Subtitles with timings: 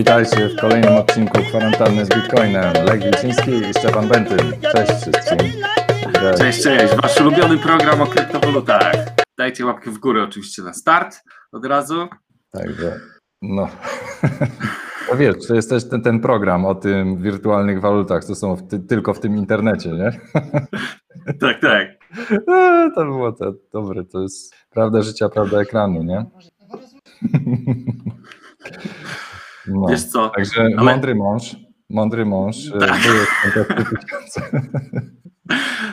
[0.00, 2.72] Witajcie, w kolejnym odcinku Kwarantanny z Bitcoinem.
[2.84, 4.60] Lech Wilczyński i Szczepan Bentyn.
[4.72, 5.38] Cześć wszystkim.
[6.38, 6.94] Cześć, cześć.
[6.94, 8.94] Wasz ulubiony program o kryptowalutach.
[9.38, 11.20] Dajcie łapkę w górę oczywiście na start
[11.52, 12.08] od razu.
[12.50, 13.00] Także,
[13.42, 13.68] no.
[15.10, 18.68] No wiesz, to jest też ten, ten program o tym wirtualnych walutach, co są w
[18.68, 20.10] ty, tylko w tym internecie, nie?
[21.40, 21.88] Tak, tak.
[22.94, 26.26] To było to dobre, to jest prawda życia, prawda ekranu, nie?
[29.70, 29.86] No.
[29.88, 30.28] Wiesz co?
[30.28, 30.92] Także ale...
[30.92, 31.56] mądry mąż,
[31.90, 33.00] mądry mąż, tak.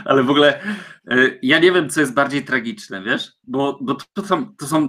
[0.05, 0.59] Ale w ogóle
[1.41, 3.31] ja nie wiem, co jest bardziej tragiczne, wiesz?
[3.43, 4.87] Bo, bo to, są, to są,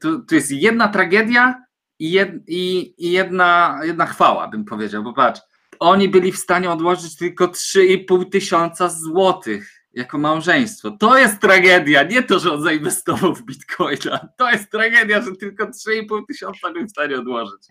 [0.00, 1.64] to, to jest jedna tragedia
[1.98, 5.40] i, jed, i, i jedna, jedna chwała, bym powiedział, bo patrz,
[5.78, 10.90] oni byli w stanie odłożyć tylko 3,5 tysiąca złotych jako małżeństwo.
[10.90, 14.28] To jest tragedia, nie to, że on zainwestował w bitcoina.
[14.36, 17.66] To jest tragedia, że tylko 3,5 tysiąca był w stanie odłożyć.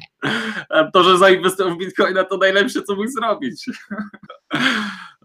[0.70, 3.66] A to, że zainwestował w bitcoina, to najlepsze, co mógł zrobić.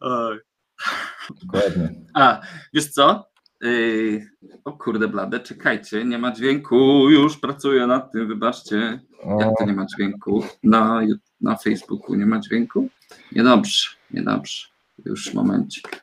[1.43, 1.95] Dokładnie.
[2.15, 2.41] A,
[2.75, 3.33] wiesz co?
[3.61, 4.27] Yy,
[4.65, 9.01] o kurde blade, czekajcie, nie ma dźwięku, już pracuję nad tym, wybaczcie.
[9.39, 10.45] Jak to nie ma dźwięku?
[10.63, 11.01] Na,
[11.41, 12.89] na Facebooku nie ma dźwięku?
[13.33, 14.69] Niedobrze, niedobrze.
[15.05, 16.03] Już momencik.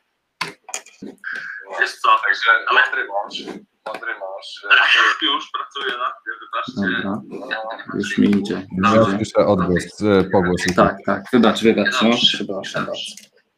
[1.80, 3.56] Wiesz co, także mądry mąż,
[3.86, 4.66] mądry mąż.
[5.22, 7.02] Już pracuję nad tym, wybaczcie.
[7.02, 8.66] Dobra, już mi idzie.
[9.16, 10.62] Słyszę odgłos, e, pogłos.
[10.76, 13.00] Tak, tak, wybacz, wybacz, no, przepraszam bardzo.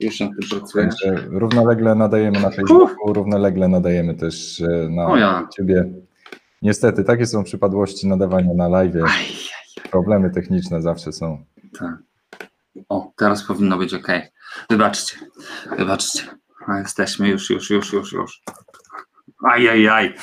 [0.01, 0.89] Już nad tym pracuję.
[1.31, 5.49] Równolegle nadajemy na Facebooku, równolegle nadajemy też e, na ja.
[5.57, 5.85] Ciebie.
[6.63, 8.95] Niestety, takie są przypadłości nadawania na live.
[9.91, 11.45] Problemy techniczne zawsze są.
[11.79, 11.91] Tak.
[12.89, 14.09] O, teraz powinno być ok.
[14.71, 15.17] Wybaczcie,
[15.79, 16.42] wybaczcie.
[16.67, 18.43] A jesteśmy już, już, już, już, już.
[19.51, 20.15] Ajajaj.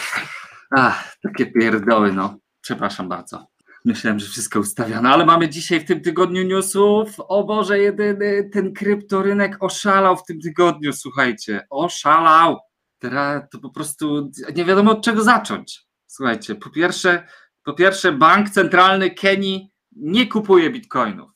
[0.72, 2.38] Ach, takie pierdoły, no.
[2.62, 3.48] Przepraszam bardzo.
[3.86, 7.16] Myślałem, że wszystko ustawione, ale mamy dzisiaj w tym tygodniu newsów.
[7.18, 11.66] O Boże, jedyny ten kryptorynek oszalał w tym tygodniu, słuchajcie.
[11.70, 12.58] Oszalał.
[13.00, 15.86] Teraz to po prostu nie wiadomo od czego zacząć.
[16.08, 17.28] Słuchajcie, po pierwsze,
[17.64, 21.32] po pierwsze bank centralny Kenii nie kupuje bitcoinów.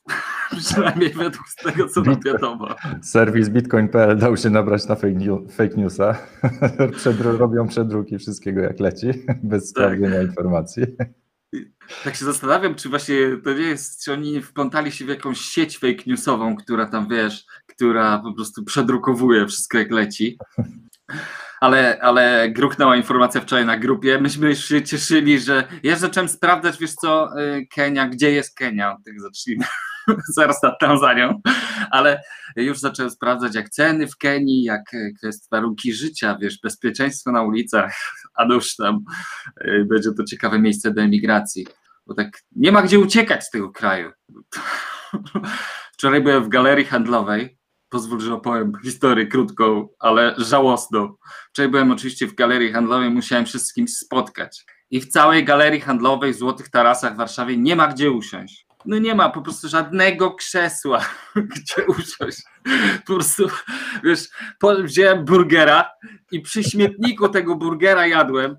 [0.57, 2.67] Przynajmniej według tego, co nam wiadomo.
[3.01, 6.17] Serwis bitcoin.pl dał się nabrać na fake, news, fake newsa.
[6.97, 9.07] Przedru, robią przedruki wszystkiego jak leci,
[9.43, 9.83] bez tak.
[9.83, 10.83] sprawdzenia informacji.
[12.03, 15.77] Tak się zastanawiam, czy właśnie to nie jest, czy oni wplątali się w jakąś sieć
[15.77, 20.37] fake newsową, która tam wiesz, która po prostu przedrukowuje wszystko jak leci
[21.63, 24.19] ale, ale gruchnęła informacja wczoraj na grupie.
[24.21, 29.21] Myśmy się cieszyli, że ja zacząłem sprawdzać, wiesz co, y, Kenia, gdzie jest Kenia, tak
[29.21, 29.65] zacznijmy,
[30.37, 31.41] zaraz nad Tanzanią,
[31.91, 32.21] ale
[32.55, 34.81] już zacząłem sprawdzać, jak ceny w Kenii, jak
[35.23, 37.93] jest warunki życia, wiesz, bezpieczeństwo na ulicach,
[38.35, 38.99] a już tam
[39.65, 41.67] y, będzie to ciekawe miejsce do emigracji,
[42.07, 44.11] bo tak nie ma gdzie uciekać z tego kraju.
[45.93, 47.57] Wczoraj byłem w galerii handlowej,
[47.93, 51.15] pozwól, że opowiem historię krótką, ale żałosną.
[51.49, 54.65] Wczoraj byłem oczywiście w galerii handlowej, musiałem się z kimś spotkać.
[54.91, 58.65] I w całej galerii handlowej w Złotych Tarasach w Warszawie nie ma gdzie usiąść.
[58.85, 61.05] No nie ma po prostu żadnego krzesła,
[61.55, 62.41] gdzie usiąść.
[63.05, 63.47] Po prostu,
[64.03, 64.29] wiesz,
[64.83, 65.89] wziąłem burgera
[66.31, 68.57] i przy śmietniku tego burgera jadłem.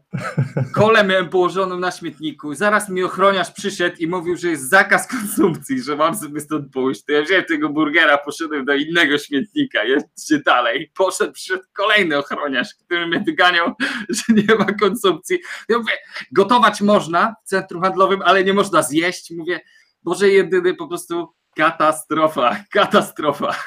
[0.74, 2.54] Kole miałem położoną na śmietniku.
[2.54, 7.04] Zaraz mi ochroniarz przyszedł i mówił, że jest zakaz konsumpcji, że mam sobie stąd pójść.
[7.04, 10.90] To ja wziąłem tego burgera, poszedłem do innego śmietnika, jedźcie dalej.
[10.96, 13.72] Poszedł, przyszedł kolejny ochroniarz, który mnie wyganiał,
[14.08, 15.38] że nie ma konsumpcji.
[15.68, 15.92] Ja mówię,
[16.32, 19.30] gotować można w centrum handlowym, ale nie można zjeść.
[19.30, 19.60] Mówię,
[20.04, 23.64] Boże jedyny po prostu katastrofa, katastrofa.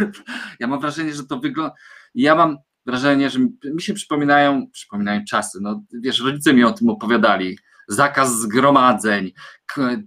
[0.59, 1.73] Ja mam wrażenie, że to wygląda.
[2.15, 5.59] Ja mam wrażenie, że mi się przypominają, przypominają czasy.
[5.61, 7.57] No, wiesz, rodzice mi o tym opowiadali.
[7.89, 9.31] Zakaz zgromadzeń,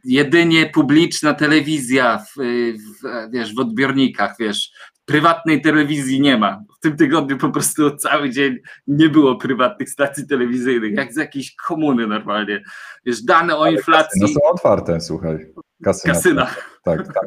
[0.05, 2.35] jedynie publiczna telewizja w,
[2.77, 4.73] w, wiesz, w odbiornikach, wiesz,
[5.05, 6.63] prywatnej telewizji nie ma.
[6.79, 8.57] W tym tygodniu po prostu cały dzień
[8.87, 12.63] nie było prywatnych stacji telewizyjnych, jak z jakiejś komuny normalnie.
[13.05, 14.21] Wiesz, dane o inflacji.
[14.21, 15.53] No są otwarte, słuchaj.
[15.85, 16.15] Kasyna.
[16.15, 16.47] Kasyna.
[16.85, 17.27] Tak, tak,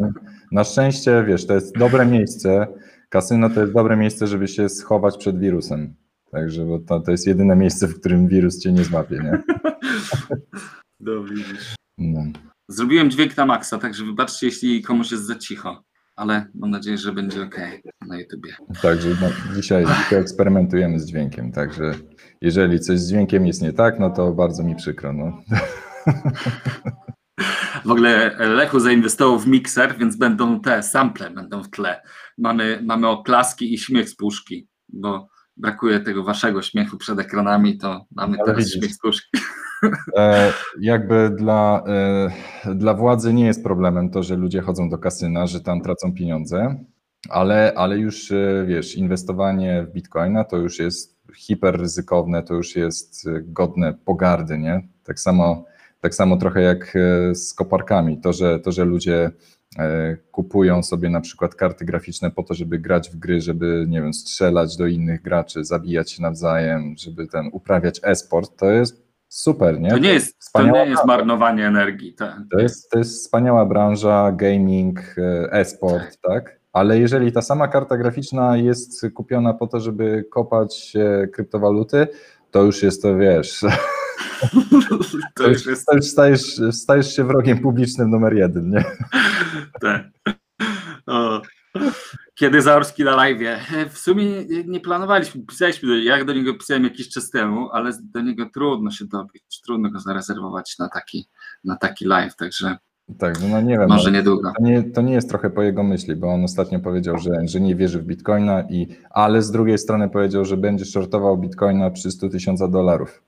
[0.52, 2.68] na szczęście, wiesz, to jest dobre miejsce.
[3.10, 5.96] Kasyno to jest dobre miejsce, żeby się schować przed wirusem.
[6.32, 9.42] Także bo to, to jest jedyne miejsce, w którym wirus cię nie złapie, nie?
[11.00, 11.76] No widzisz.
[11.98, 12.24] No.
[12.68, 15.84] Zrobiłem dźwięk na maksa, także wybaczcie, jeśli komuś jest za cicho,
[16.16, 17.56] ale mam nadzieję, że będzie ok
[18.08, 18.56] na YouTubie.
[18.82, 21.94] Także no, dzisiaj, dzisiaj eksperymentujemy z dźwiękiem, także
[22.42, 25.14] jeżeli coś z dźwiękiem jest nie tak, no to bardzo mi przykro.
[25.14, 25.42] No.
[27.86, 32.02] W ogóle Lechu zainwestował w mikser, więc będą te sample będą w tle.
[32.38, 35.28] Mamy, mamy oklaski i śmiech z puszki, bo
[35.58, 38.80] brakuje tego waszego śmiechu przed ekranami, to mamy Ale teraz widzisz.
[38.80, 39.38] śmiech z puszki.
[40.18, 45.48] E, jakby dla, e, dla władzy nie jest problemem to, że ludzie chodzą do kasyna,
[45.48, 46.86] że tam tracą pieniądze,
[47.30, 53.26] ale, ale już e, wiesz, inwestowanie w bitcoina to już jest hiperryzykowne, to już jest
[53.44, 54.88] godne pogardy, nie?
[55.04, 55.66] Tak samo,
[56.04, 56.98] tak samo trochę jak
[57.34, 58.22] z koparkami.
[58.22, 59.32] To, że, to, że ludzie
[59.80, 64.02] E, kupują sobie na przykład karty graficzne po to, żeby grać w gry, żeby, nie
[64.02, 69.80] wiem, strzelać do innych graczy, zabijać się nawzajem, żeby ten uprawiać e-sport, to jest super,
[69.80, 69.90] nie?
[69.90, 72.14] To nie jest, to nie jest marnowanie energii.
[72.14, 72.38] Tak.
[72.52, 76.44] To, jest, to jest wspaniała branża, gaming, e, e-sport, tak.
[76.44, 76.60] tak?
[76.74, 80.94] Ale jeżeli ta sama karta graficzna jest kupiona po to, żeby kopać
[81.34, 82.08] kryptowaluty,
[82.52, 83.66] to już jest to, wiesz,
[85.36, 85.86] to już, jest...
[85.86, 88.84] to już stajesz, stajesz się wrogiem publicznym numer jeden, nie?
[89.82, 90.04] Tak.
[91.06, 91.42] O.
[92.36, 93.40] Kiedy Zaorski na live?
[93.90, 98.50] W sumie nie planowaliśmy, pisaliśmy, jak do niego pisałem jakiś czas temu, ale do niego
[98.54, 101.30] trudno się dobić, trudno go zarezerwować na taki,
[101.64, 102.78] na taki live, także
[103.18, 103.90] tak, no nie wiem.
[103.90, 104.52] Może niedługo.
[104.58, 107.62] To nie, to nie jest trochę po jego myśli, bo on ostatnio powiedział, że, że
[107.62, 112.12] nie wierzy w bitcoina, i, ale z drugiej strony powiedział, że będzie shortował bitcoina przy
[112.12, 113.24] 100 tysiąca dolarów.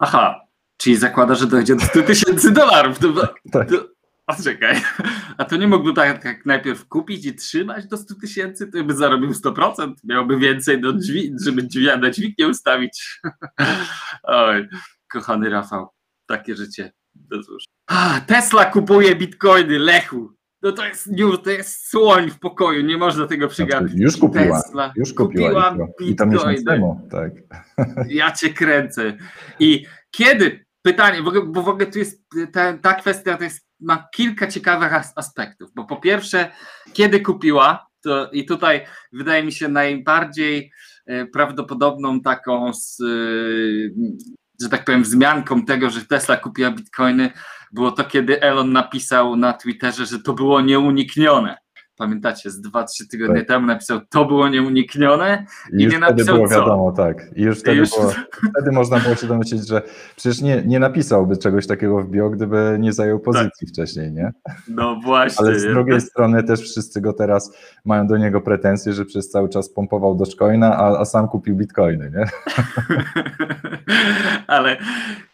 [0.00, 0.48] Aha,
[0.78, 2.98] Czyli zakłada, że dojdzie do 100 tysięcy dolarów.
[2.98, 3.12] To,
[3.52, 3.68] tak.
[3.68, 3.88] to,
[4.26, 4.82] a czekaj,
[5.38, 8.94] a to nie mógłby tak, tak najpierw kupić i trzymać do 100 tysięcy, to by
[8.94, 13.20] zarobił 100%, miałby więcej do drzwi, żeby drzwi na dźwignię ustawić.
[14.22, 14.68] Oj,
[15.12, 15.88] kochany Rafał,
[16.26, 16.92] takie życie.
[18.26, 20.37] Tesla kupuje bitcoiny, Lechu.
[20.62, 23.88] No to jest news, to jest słoń w pokoju, nie można tego przegapić.
[23.88, 25.70] Znaczy, już kupiła, Tesla, już kupiła.
[25.70, 27.32] kupiła I to miesiąc temu, tak.
[28.08, 29.16] Ja cię kręcę.
[29.58, 32.22] I kiedy pytanie, bo w ogóle tu jest
[32.52, 36.50] ta, ta kwestia to jest, ma kilka ciekawych aspektów, bo po pierwsze,
[36.92, 40.72] kiedy kupiła, to i tutaj wydaje mi się najbardziej
[41.06, 43.02] e, prawdopodobną taką, z,
[44.60, 47.30] że tak powiem, wzmianką tego, że Tesla kupiła bitcoiny,
[47.72, 51.56] było to, kiedy Elon napisał na Twitterze, że to było nieuniknione
[51.98, 53.48] pamiętacie, z 2-3 tygodnie tak.
[53.48, 56.54] temu napisał, to było nieuniknione i, I nie napisał było co.
[56.54, 57.26] wiadomo, tak.
[57.36, 57.90] I już wtedy, już...
[57.90, 58.12] Było,
[58.54, 59.82] wtedy można było się domyślić, że
[60.16, 63.68] przecież nie, nie napisałby czegoś takiego w bio, gdyby nie zajął pozycji tak.
[63.68, 64.32] wcześniej, nie?
[64.68, 65.46] No właśnie.
[65.46, 69.48] Ale z drugiej strony też wszyscy go teraz mają do niego pretensje, że przez cały
[69.48, 72.24] czas pompował Dogecoina, a, a sam kupił bitcoiny, nie?
[74.46, 74.76] ale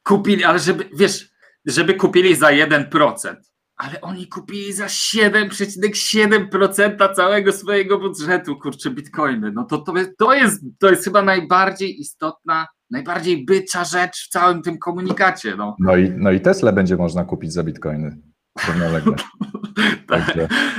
[0.04, 1.30] kupili, ale żeby, wiesz,
[1.66, 3.36] żeby kupili za 1%,
[3.76, 9.52] ale oni kupili za 7,7% całego swojego budżetu, kurczę, bitcoiny.
[9.52, 14.28] No to, to, jest, to, jest, to jest chyba najbardziej istotna, najbardziej bycza rzecz w
[14.28, 15.56] całym tym komunikacie.
[15.56, 18.18] No, no, i, no i Tesla będzie można kupić za bitcoiny.
[20.08, 20.34] tak,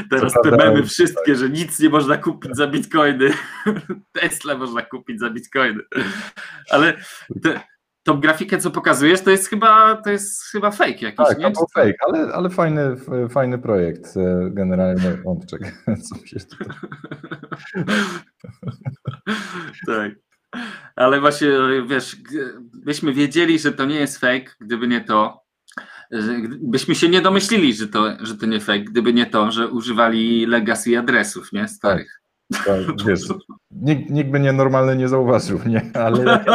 [0.10, 1.36] teraz te memy wszystkie, tak.
[1.36, 3.34] że nic nie można kupić za bitcoiny.
[4.22, 5.82] Tesla można kupić za bitcoiny.
[6.70, 6.94] Ale
[7.44, 7.60] te,
[8.06, 11.52] tą grafikę, co pokazujesz, to jest chyba, to jest chyba fake jakiś, tak, nie?
[11.52, 12.96] to fake, ale, ale fajny,
[13.30, 15.18] fajny projekt e, generalnie.
[15.26, 15.72] O, czekaj,
[16.10, 16.38] co się
[19.88, 20.12] Tak.
[20.96, 21.48] Ale właśnie,
[21.88, 22.18] wiesz,
[22.74, 25.44] byśmy wiedzieli, że to nie jest fake, gdyby nie to,
[26.62, 30.46] byśmy się nie domyślili, że to, że to nie fake, gdyby nie to, że używali
[30.46, 31.68] legacy adresów, nie?
[31.68, 32.08] Starych.
[32.08, 32.26] Tak.
[32.66, 33.22] Tak, wiesz,
[33.72, 35.92] nikt, nikt by nie normalny nie zauważył, nie?
[35.94, 36.46] Ale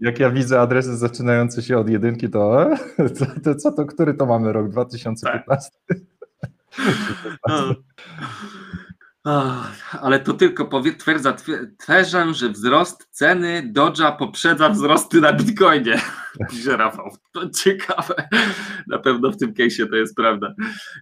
[0.00, 2.70] jak ja, widzę adresy zaczynające się od jedynki, to,
[3.18, 4.68] to, to co to, który to mamy rok?
[4.68, 5.70] 2015?
[7.42, 7.76] Tak.
[10.00, 11.36] Ale to tylko potwierdza
[11.78, 16.00] twerzę, że wzrost ceny Dodge'a poprzedza wzrosty na Bitcoinie.
[16.50, 17.16] Pisze Rafał.
[17.32, 18.28] To ciekawe.
[18.86, 20.54] Na pewno w tym case'ie to jest prawda.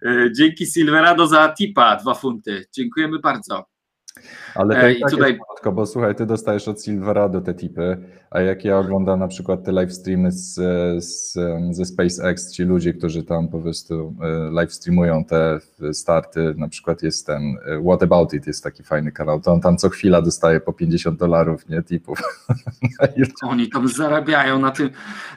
[0.05, 2.65] E, dzięki Silverado za tipa, dwa funty.
[2.71, 3.65] Dziękujemy bardzo.
[4.55, 5.31] Ale to i tak tutaj...
[5.31, 7.97] jest bo słuchaj, ty dostajesz od Silverado te tipy,
[8.31, 10.53] a jak ja oglądam na przykład te live streamy z,
[11.05, 11.33] z,
[11.71, 15.59] ze SpaceX, ci ludzie, którzy tam po prostu e, live streamują te
[15.93, 19.61] starty, na przykład jest ten e, What About It, jest taki fajny kanał, to on
[19.61, 22.19] tam co chwila dostaje po 50 dolarów, nie, tipów.
[23.49, 24.89] Oni tam zarabiają na tym,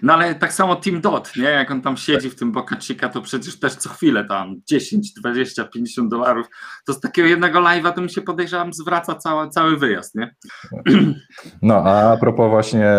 [0.02, 3.08] no ale tak samo Team Dot, nie, jak on tam siedzi w tym Boca Chica,
[3.08, 6.46] to przecież też co chwilę tam 10, 20, 50 dolarów,
[6.86, 10.34] to z takiego jednego live'a to mi się podejrzewam zwraca cały, cały wyjazd, nie?
[11.62, 12.92] No, a propos właśnie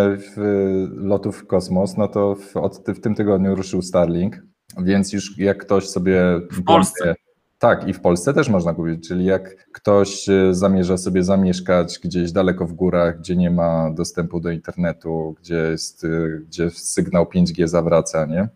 [0.91, 4.41] lotów w kosmos, no to w, od, w tym tygodniu ruszył Starlink,
[4.77, 6.41] więc już jak ktoś sobie...
[6.51, 7.15] W Polsce.
[7.59, 12.31] Tak, i w Polsce też można kupić, czyli jak ktoś e, zamierza sobie zamieszkać gdzieś
[12.31, 16.07] daleko w górach, gdzie nie ma dostępu do internetu, gdzie, jest, e,
[16.47, 18.49] gdzie sygnał 5G zawraca, nie?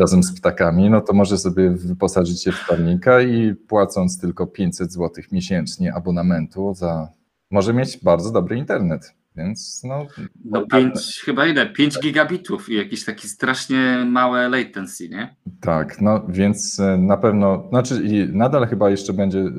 [0.00, 4.92] Razem z ptakami, no to może sobie wyposażyć się w Starlinka i płacąc tylko 500
[4.92, 7.08] zł miesięcznie abonamentu za,
[7.50, 10.06] może mieć bardzo dobry internet Więc no.
[10.44, 11.66] No 5, chyba ile?
[11.66, 15.36] 5 gigabitów i jakieś takie strasznie małe latency, nie?
[15.60, 19.52] Tak, no więc e, na pewno, znaczy nadal chyba jeszcze będzie e,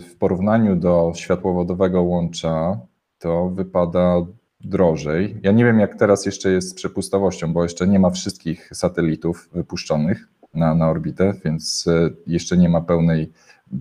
[0.00, 2.80] w porównaniu do światłowodowego łącza,
[3.18, 4.26] to wypada
[4.60, 5.40] drożej.
[5.42, 9.48] Ja nie wiem, jak teraz jeszcze jest z przepustowością, bo jeszcze nie ma wszystkich satelitów
[9.52, 13.32] wypuszczonych na, na orbitę, więc e, jeszcze nie ma pełnej,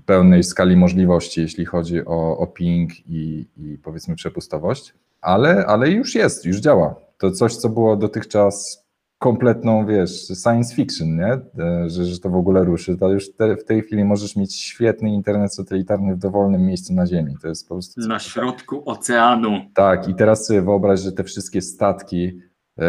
[0.05, 6.15] pełnej skali możliwości, jeśli chodzi o, o ping i, i powiedzmy przepustowość, ale, ale już
[6.15, 6.95] jest, już działa.
[7.17, 8.87] To coś, co było dotychczas
[9.19, 11.39] kompletną, wiesz, science fiction, nie?
[11.63, 14.55] E, że, że to w ogóle ruszy, to już te, w tej chwili możesz mieć
[14.55, 17.35] świetny internet satelitarny w dowolnym miejscu na Ziemi.
[17.41, 18.01] To jest po prostu...
[18.01, 19.49] Na środku oceanu.
[19.73, 22.39] Tak, i teraz sobie wyobraź, że te wszystkie statki,
[22.79, 22.83] e,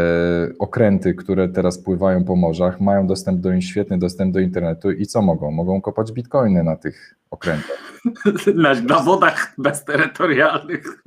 [0.59, 5.23] okręty, które teraz pływają po morzach, mają dostęp do, świetny dostęp do internetu i co
[5.23, 5.51] mogą?
[5.51, 7.88] Mogą kopać bitcoiny na tych okrętach.
[8.55, 11.02] Na, na wodach bezterytorialnych.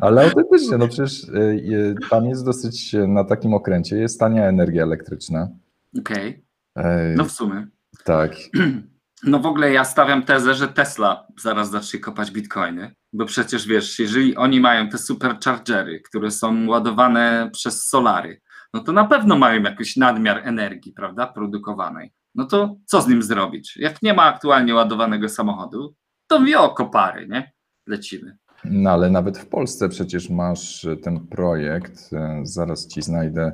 [0.00, 4.82] Ale autentycznie, no przecież y, y, tam jest dosyć, na takim okręcie jest tania energia
[4.82, 5.48] elektryczna.
[5.98, 6.44] Okej.
[6.74, 7.14] Okay.
[7.16, 7.66] No w sumie.
[8.04, 8.32] Tak.
[9.24, 13.98] No w ogóle ja stawiam tezę, że Tesla zaraz zacznie kopać bitcoiny, bo przecież wiesz,
[13.98, 18.40] jeżeli oni mają te superchargery, które są ładowane przez solary,
[18.74, 23.22] no to na pewno mają jakiś nadmiar energii, prawda, produkowanej no to co z nim
[23.22, 23.76] zrobić?
[23.76, 25.94] Jak nie ma aktualnie ładowanego samochodu,
[26.26, 27.52] to wio kopary, nie?
[27.86, 28.36] Lecimy.
[28.64, 33.52] No ale nawet w Polsce przecież masz ten projekt, e, zaraz ci znajdę,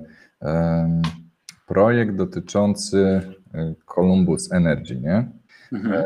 [1.67, 3.21] projekt dotyczący
[3.55, 5.31] e, Columbus Energy, nie?
[5.73, 5.93] Mhm.
[5.93, 6.05] E,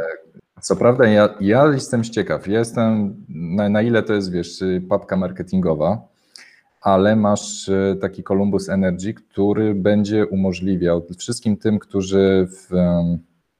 [0.60, 5.16] co prawda ja, ja jestem ciekaw, ja jestem, na, na ile to jest, wiesz, papka
[5.16, 6.08] marketingowa,
[6.80, 12.74] ale masz e, taki Columbus Energy, który będzie umożliwiał wszystkim tym, którzy w,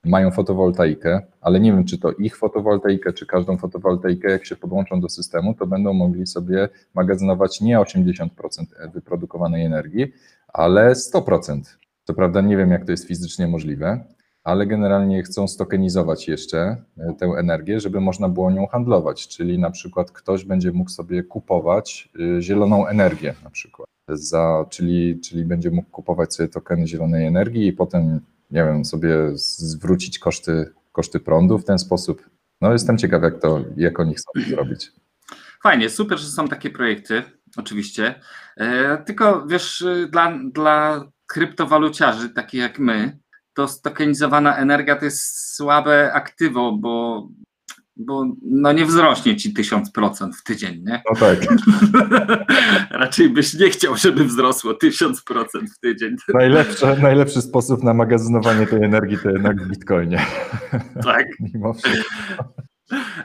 [0.04, 5.00] mają fotowoltaikę, ale nie wiem, czy to ich fotowoltaikę, czy każdą fotowoltaikę, jak się podłączą
[5.00, 8.28] do systemu, to będą mogli sobie magazynować nie 80%
[8.92, 10.12] wyprodukowanej energii,
[10.48, 11.60] ale 100%.
[12.04, 14.04] Co prawda nie wiem, jak to jest fizycznie możliwe,
[14.44, 19.70] ale generalnie chcą stokenizować jeszcze e, tę energię, żeby można było nią handlować, czyli na
[19.70, 25.70] przykład ktoś będzie mógł sobie kupować e, zieloną energię na przykład, za, czyli, czyli będzie
[25.70, 31.58] mógł kupować sobie tokeny zielonej energii i potem, nie wiem, sobie zwrócić koszty, koszty prądu
[31.58, 32.30] w ten sposób.
[32.60, 34.92] No jestem ciekaw, jak to, jak oni chcą to zrobić.
[35.62, 37.22] Fajnie, super, że są takie projekty,
[37.56, 38.14] oczywiście.
[38.56, 43.18] E, tylko wiesz, dla, dla kryptowaluciarzy, takich jak my,
[43.58, 47.28] to stokenizowana energia to jest słabe aktywo, bo,
[47.96, 51.02] bo no nie wzrośnie ci 1000% w tydzień, nie?
[51.10, 51.38] No tak.
[53.02, 55.12] Raczej byś nie chciał, żeby wzrosło 1000%
[55.76, 56.16] w tydzień.
[56.34, 60.26] Najlepszy, najlepszy sposób na magazynowanie tej energii to jednak w bitcoinie.
[61.04, 61.26] Tak.
[61.54, 62.44] Mimo wszystko.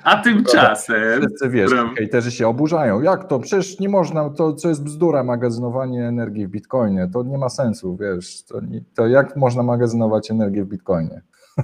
[0.03, 1.21] A tymczasem.
[1.21, 3.01] Wszyscy wiesz, hejterzy się oburzają.
[3.01, 3.39] Jak to?
[3.39, 7.09] Przecież nie można, to co jest bzdura, magazynowanie energii w bitcoinie.
[7.13, 8.45] To nie ma sensu, wiesz.
[8.45, 11.21] To, nie, to jak można magazynować energię w bitcoinie?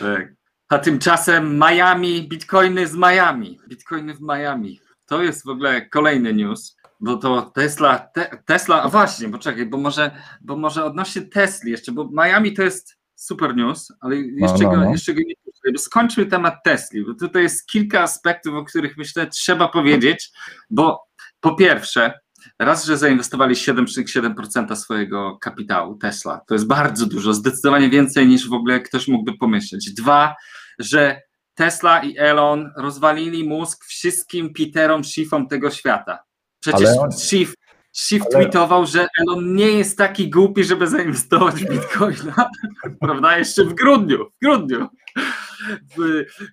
[0.00, 0.32] tak.
[0.68, 3.58] A tymczasem Miami, bitcoiny z Miami.
[3.68, 4.80] Bitcoiny w Miami.
[5.06, 9.78] To jest w ogóle kolejny news, bo to Tesla, te, Tesla, a właśnie, poczekaj, bo
[9.78, 14.72] może, bo może odnośnie Tesli jeszcze, bo Miami to jest super news, ale jeszcze, no,
[14.72, 14.84] no, no.
[14.84, 19.26] Go, jeszcze go nie skończmy temat Tesli, bo tutaj jest kilka aspektów, o których myślę
[19.26, 20.30] trzeba powiedzieć,
[20.70, 21.06] bo
[21.40, 22.20] po pierwsze,
[22.58, 28.52] raz, że zainwestowali 7,7% swojego kapitału Tesla, to jest bardzo dużo, zdecydowanie więcej niż w
[28.52, 29.94] ogóle ktoś mógłby pomyśleć.
[29.94, 30.34] Dwa,
[30.78, 31.20] że
[31.54, 36.18] Tesla i Elon rozwalili mózg wszystkim Peterom Schiffom tego świata.
[36.60, 37.12] Przecież on...
[37.12, 37.54] Schiff
[37.96, 38.30] Schiff Ale...
[38.30, 42.50] tweetował, że Elon nie jest taki głupi, żeby zainwestować w Bitcoina,
[43.00, 43.38] prawda?
[43.38, 44.88] Jeszcze w grudniu, w grudniu.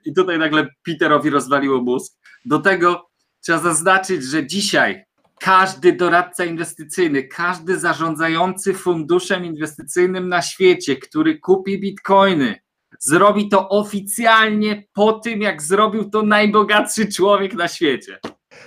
[0.06, 2.14] I tutaj nagle Peterowi rozwaliło mózg.
[2.46, 3.10] Do tego
[3.42, 5.06] trzeba zaznaczyć, że dzisiaj
[5.40, 12.56] każdy doradca inwestycyjny, każdy zarządzający funduszem inwestycyjnym na świecie, który kupi bitcoiny,
[13.00, 18.20] zrobi to oficjalnie po tym, jak zrobił to najbogatszy człowiek na świecie.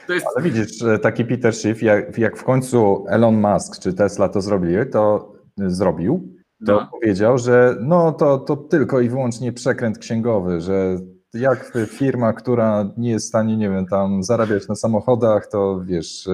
[0.08, 0.26] Jest...
[0.34, 4.76] Ale widzisz, taki Peter Schiff, jak, jak, w końcu Elon Musk czy Tesla to zrobili,
[4.92, 6.88] to zrobił, to no.
[6.90, 10.98] powiedział, że no to, to tylko i wyłącznie przekręt księgowy, że
[11.34, 16.28] jak firma, która nie jest w stanie, nie wiem, tam zarabiać na samochodach, to wiesz,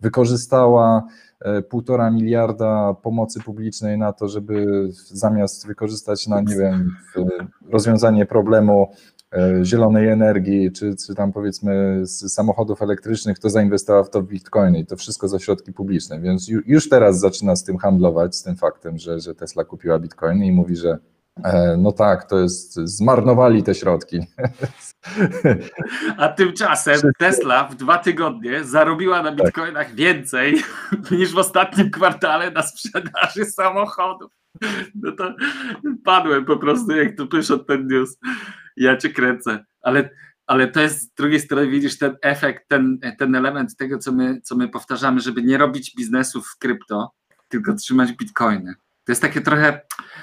[0.00, 1.02] wykorzystała
[1.40, 6.96] e, półtora miliarda pomocy publicznej na to, żeby zamiast wykorzystać na, nie wiem,
[7.70, 8.92] rozwiązanie problemu
[9.64, 14.78] zielonej energii, czy, czy tam powiedzmy z samochodów elektrycznych, to zainwestowała w to w bitcoiny
[14.78, 18.56] i to wszystko za środki publiczne, więc już teraz zaczyna z tym handlować, z tym
[18.56, 20.98] faktem, że, że Tesla kupiła bitcoiny i mówi, że
[21.44, 24.20] E, no tak, to jest, zmarnowali te środki.
[26.18, 29.46] A tymczasem Tesla w dwa tygodnie zarobiła na tak.
[29.46, 30.62] bitcoinach więcej
[31.10, 34.32] niż w ostatnim kwartale na sprzedaży samochodów.
[34.94, 35.34] No to
[36.04, 38.18] padłem po prostu, jak tu pisze ten news.
[38.76, 39.64] Ja cię kręcę.
[39.82, 40.10] Ale,
[40.46, 44.40] ale to jest z drugiej strony, widzisz ten efekt, ten, ten element tego, co my,
[44.40, 47.12] co my powtarzamy, żeby nie robić biznesów w krypto,
[47.48, 48.74] tylko trzymać bitcoiny.
[49.04, 49.80] To jest takie trochę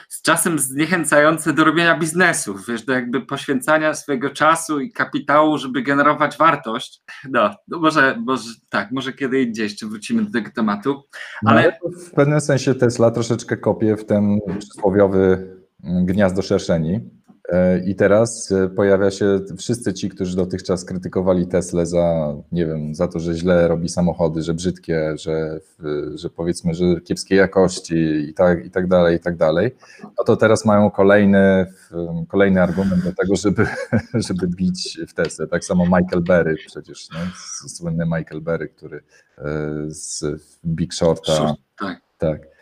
[0.10, 5.82] z czasem zniechęcające do robienia biznesów, wiesz, do jakby poświęcania swojego czasu i kapitału, żeby
[5.82, 7.02] generować wartość.
[7.32, 11.04] No, no może, może tak, może kiedy indziej jeszcze wrócimy do tego tematu,
[11.44, 11.78] no, ale...
[11.84, 17.10] No, w pewnym sensie Tesla troszeczkę kopie w ten przysłowiowy gniazdo szerszeni,
[17.86, 23.08] I teraz e, pojawia się wszyscy ci, którzy dotychczas krytykowali Tesla za, nie wiem, za
[23.08, 25.60] to, że źle robi samochody, że brzydkie, że,
[26.16, 27.96] że powiedzmy, że kiepskiej jakości
[28.30, 29.76] i tak, i tak dalej, i tak dalej.
[30.04, 31.66] No to teraz mają kolejny,
[32.28, 33.68] kolejny argument do tego, żeby,
[34.28, 35.48] żeby bić w Tesla.
[35.48, 37.20] Tak samo Michael Berry przecież, nie?
[37.70, 38.98] słynny Michael Berry, który
[39.38, 39.44] e,
[39.88, 40.24] z
[40.66, 41.56] Big Shorta.
[41.80, 41.98] Tak.
[42.18, 42.57] tak E,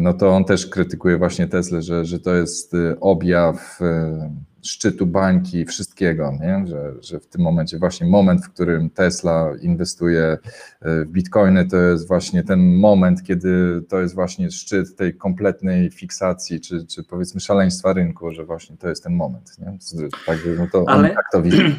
[0.00, 5.06] no to on też krytykuje właśnie Tesla, że, że to jest y, objaw y, szczytu
[5.06, 6.66] bańki, wszystkiego, nie?
[6.66, 11.76] Że, że w tym momencie właśnie moment, w którym Tesla inwestuje y, w bitcoiny, to
[11.76, 17.40] jest właśnie ten moment, kiedy to jest właśnie szczyt tej kompletnej fiksacji, czy, czy powiedzmy
[17.40, 19.58] szaleństwa rynku, że właśnie to jest ten moment.
[19.58, 19.78] Nie?
[20.26, 21.64] Także no to ale, tak to widzi.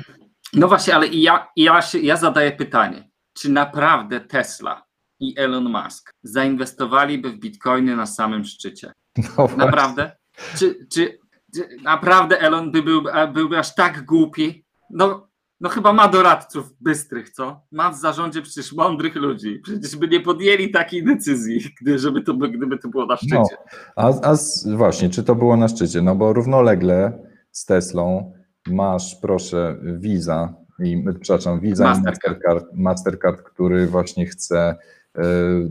[0.53, 4.88] No właśnie, ale ja, ja, się, ja zadaję pytanie, czy naprawdę Tesla
[5.19, 8.91] i Elon Musk zainwestowaliby w bitcoiny na samym szczycie.
[9.37, 10.11] No naprawdę?
[10.57, 11.19] Czy, czy,
[11.55, 13.03] czy, naprawdę Elon by był,
[13.33, 14.65] byłby aż tak głupi?
[14.89, 15.29] No,
[15.61, 17.61] no chyba ma doradców bystrych, co?
[17.71, 19.61] Ma w zarządzie przecież mądrych ludzi.
[19.63, 23.35] Przecież by nie podjęli takiej decyzji, gdy, żeby to, gdyby to było na szczycie.
[23.35, 23.55] No,
[23.95, 24.35] a, a
[24.75, 26.01] właśnie, czy to było na szczycie?
[26.01, 27.19] No bo równolegle
[27.51, 28.33] z Teslą
[28.67, 32.15] masz, proszę, Visa, i, przepraszam, Visa Mastercard.
[32.15, 34.75] Mastercard, Mastercard, który właśnie chce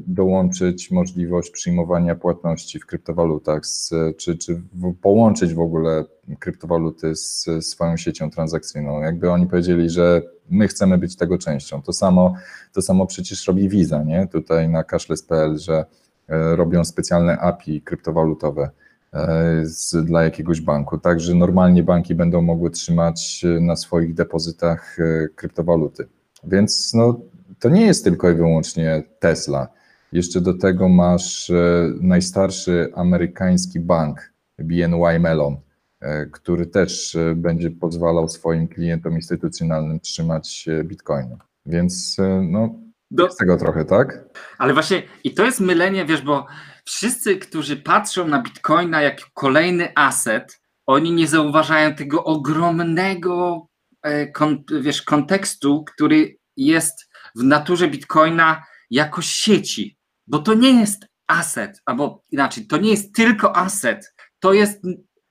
[0.07, 4.63] dołączyć możliwość przyjmowania płatności w kryptowalutach, z, czy, czy
[5.03, 6.05] połączyć w ogóle
[6.39, 9.03] kryptowaluty z swoją siecią transakcyjną.
[9.03, 11.83] Jakby oni powiedzieli, że my chcemy być tego częścią.
[11.83, 12.35] To samo,
[12.73, 14.27] to samo przecież robi Visa, nie?
[14.27, 15.85] Tutaj na cashless.pl, że
[16.29, 18.71] e, robią specjalne API kryptowalutowe
[19.13, 20.99] e, z, dla jakiegoś banku.
[20.99, 24.97] Także normalnie banki będą mogły trzymać na swoich depozytach
[25.35, 26.09] kryptowaluty.
[26.45, 27.21] Więc no,
[27.61, 29.69] to nie jest tylko i wyłącznie Tesla.
[30.13, 35.57] Jeszcze do tego masz e, najstarszy amerykański bank, BNY Mellon,
[36.01, 41.37] e, który też e, będzie pozwalał swoim klientom instytucjonalnym trzymać bitcoiny.
[41.67, 42.75] Więc no,
[43.11, 43.25] do...
[43.25, 44.25] jest tego trochę, tak?
[44.59, 46.47] Ale właśnie i to jest mylenie, wiesz, bo
[46.85, 53.67] wszyscy, którzy patrzą na bitcoina jak kolejny aset, oni nie zauważają tego ogromnego
[54.81, 62.25] wiesz, kontekstu, który jest w naturze Bitcoina jako sieci, bo to nie jest aset, albo
[62.31, 64.83] inaczej, to nie jest tylko aset, to jest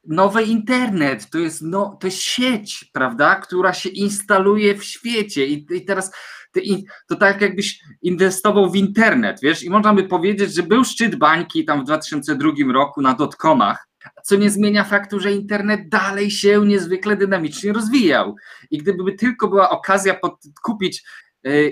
[0.07, 5.47] nowy internet, to jest, no, to jest sieć, prawda, która się instaluje w świecie.
[5.47, 6.11] I, i teraz
[6.51, 6.61] ty,
[7.07, 11.65] to tak jakbyś inwestował w internet, wiesz, i można by powiedzieć, że był szczyt bańki
[11.65, 13.87] tam w 2002 roku na dotcomach,
[14.23, 18.35] co nie zmienia faktu, że internet dalej się niezwykle dynamicznie rozwijał.
[18.71, 21.03] I gdyby tylko była okazja pod, kupić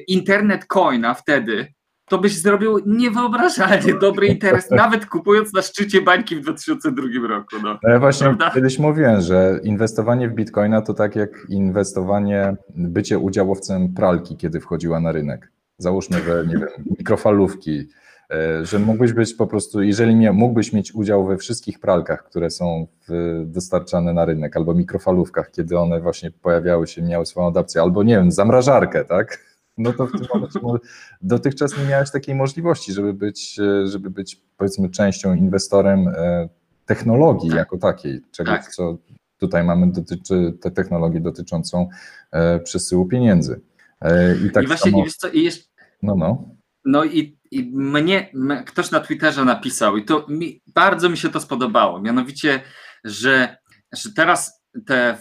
[0.08, 1.68] internet coina wtedy,
[2.10, 7.56] to byś zrobił niewyobrażalnie dobry interes, nawet kupując na szczycie bańki w 2002 roku.
[7.64, 7.80] No.
[7.84, 8.52] Ja właśnie Prawda?
[8.52, 15.00] kiedyś mówiłem, że inwestowanie w bitcoina to tak jak inwestowanie, bycie udziałowcem pralki, kiedy wchodziła
[15.00, 15.52] na rynek.
[15.78, 17.88] Załóżmy, że nie wiem, mikrofalówki,
[18.32, 22.88] e, że mógłbyś być po prostu, jeżeli mógłbyś mieć udział we wszystkich pralkach, które są
[23.10, 28.04] w, dostarczane na rynek, albo mikrofalówkach, kiedy one właśnie pojawiały się, miały swoją adapcję, albo
[28.04, 29.55] nie wiem, zamrażarkę, tak?
[29.78, 30.60] No to w tym momencie
[31.22, 36.50] dotychczas nie miałeś takiej możliwości, żeby być, e, żeby być powiedzmy częścią, inwestorem e,
[36.86, 37.58] technologii tak.
[37.58, 38.72] jako takiej, czegoś, tak.
[38.72, 38.98] co
[39.38, 41.90] tutaj mamy, dotyczy te technologii dotyczącą
[42.32, 43.62] e, przesyłu pieniędzy.
[44.48, 45.64] I tak I właśnie, samo, i co, i jeszcze,
[46.02, 46.50] no, no.
[46.86, 48.32] No i, i mnie,
[48.66, 52.62] ktoś na Twitterze napisał, i to mi, bardzo mi się to spodobało, mianowicie,
[53.04, 53.58] że,
[53.94, 55.18] że teraz te,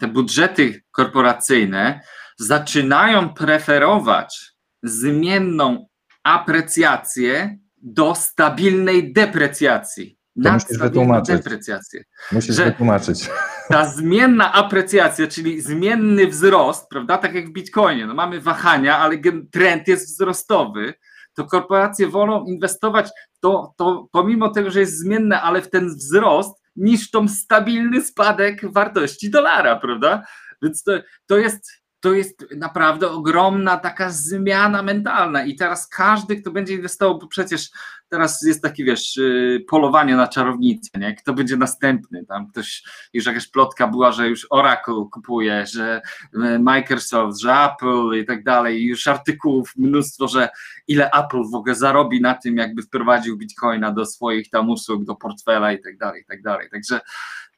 [0.00, 2.00] te budżety korporacyjne
[2.40, 5.86] zaczynają preferować zmienną
[6.24, 10.18] aprecjację do stabilnej deprecjacji.
[10.44, 11.36] To musisz wytłumaczyć.
[11.36, 12.04] Deprecjację.
[12.32, 13.30] Musisz że wytłumaczyć.
[13.68, 19.18] Ta zmienna aprecjacja, czyli zmienny wzrost, prawda, tak jak w Bitcoinie, no mamy wahania, ale
[19.52, 20.94] trend jest wzrostowy,
[21.34, 26.60] to korporacje wolą inwestować to, to pomimo tego, że jest zmienne, ale w ten wzrost,
[26.76, 30.22] niż tą stabilny spadek wartości dolara, prawda?
[30.62, 30.92] Więc to,
[31.26, 37.18] to jest to jest naprawdę ogromna taka zmiana mentalna i teraz każdy, kto będzie inwestował,
[37.18, 37.70] bo przecież
[38.08, 41.14] teraz jest takie, wiesz, y, polowanie na czarownicę, nie?
[41.14, 42.24] Kto będzie następny?
[42.26, 42.82] Tam ktoś,
[43.12, 46.02] już jakaś plotka była, że już Oracle kupuje, że
[46.34, 50.48] y, Microsoft, że Apple i tak dalej, już artykułów mnóstwo, że
[50.88, 55.14] ile Apple w ogóle zarobi na tym, jakby wprowadził Bitcoina do swoich tam usług, do
[55.14, 56.68] portfela i tak dalej, i tak dalej.
[56.70, 57.00] Także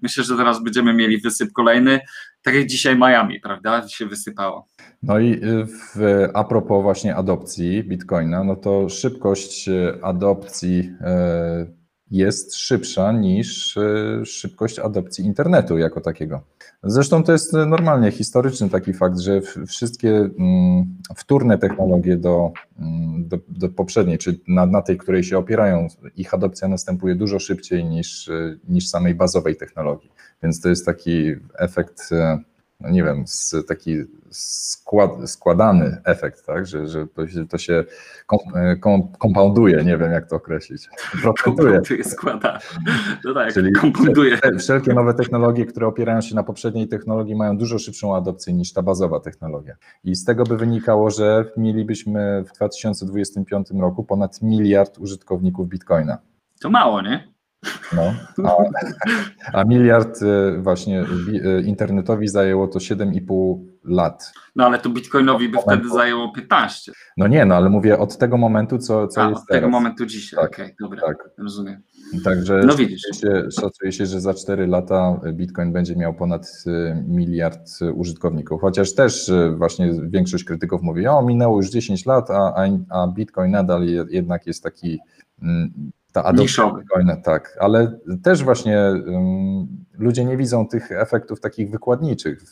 [0.02, 2.00] myślę, że teraz będziemy mieli wysyp kolejny
[2.42, 4.68] tak jak dzisiaj Miami, prawda, się wysypało.
[5.02, 11.82] No i y, w, a propos właśnie adopcji Bitcoina, no to szybkość y, adopcji y,
[12.10, 13.78] jest szybsza niż
[14.24, 16.42] szybkość adopcji internetu jako takiego.
[16.82, 23.38] Zresztą to jest normalnie historyczny taki fakt, że wszystkie mm, wtórne technologie do, mm, do,
[23.48, 28.30] do poprzedniej, czy na, na tej, której się opierają, ich adopcja następuje dużo szybciej niż,
[28.68, 30.10] niż samej bazowej technologii.
[30.42, 32.38] Więc to jest taki efekt, e,
[32.80, 33.24] no nie wiem,
[33.68, 33.96] taki
[34.30, 36.66] skład, składany efekt, tak?
[36.66, 37.84] że, że to się, to się
[38.54, 38.76] e,
[39.18, 40.88] kompounduje, nie wiem jak to określić.
[41.22, 42.58] Kompounduje, składa.
[43.24, 44.38] No tak, Czyli kompounduje.
[44.58, 48.82] Wszelkie nowe technologie, które opierają się na poprzedniej technologii mają dużo szybszą adopcję niż ta
[48.82, 49.76] bazowa technologia.
[50.04, 56.18] I z tego by wynikało, że mielibyśmy w 2025 roku ponad miliard użytkowników Bitcoina.
[56.60, 57.31] To mało, nie?
[57.92, 58.56] No, a,
[59.52, 64.32] a, miliard y, właśnie y, internetowi zajęło to 7,5 lat.
[64.56, 65.70] No ale to bitcoinowi by momentu.
[65.70, 66.92] wtedy zajęło 15.
[67.16, 70.06] No nie, no ale mówię od tego momentu, co, co a, jest od tego momentu
[70.06, 71.16] dzisiaj, tak, okej, okay, dobra, tak.
[71.38, 71.82] rozumiem.
[72.24, 73.02] Także no widzisz.
[73.02, 78.60] Szacuje, się, szacuje się, że za 4 lata Bitcoin będzie miał ponad y, miliard użytkowników,
[78.60, 82.54] chociaż też właśnie większość krytyków mówi, o minęło już 10 lat, a,
[82.90, 84.98] a Bitcoin nadal jednak jest taki
[85.42, 89.66] mm, ta adopcja Bitcoina, tak, ale też właśnie um,
[89.98, 92.42] ludzie nie widzą tych efektów takich wykładniczych,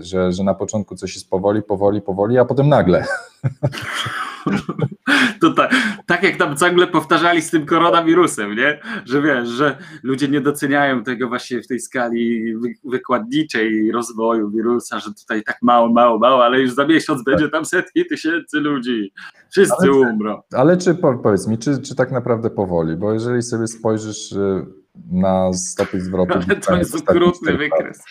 [0.00, 3.04] że, że na początku coś jest powoli, powoli, powoli, a potem nagle.
[5.40, 5.74] To tak,
[6.06, 8.80] tak jak tam ciągle powtarzali z tym koronawirusem, nie?
[9.04, 12.54] Że wiesz, że ludzie nie doceniają tego właśnie w tej skali
[12.84, 17.34] wykładniczej rozwoju wirusa, że tutaj tak mało, mało, mało, ale już za miesiąc tak.
[17.34, 19.12] będzie tam setki tysięcy ludzi.
[19.50, 20.42] Wszyscy ale, umrą.
[20.52, 22.96] Ale czy powiedz mi, czy, czy tak naprawdę powoli?
[22.96, 24.66] Bo jeżeli sobie spojrzysz y,
[25.12, 26.32] na stopy zwrotu.
[26.32, 28.02] Ale to jest okrutny wykres.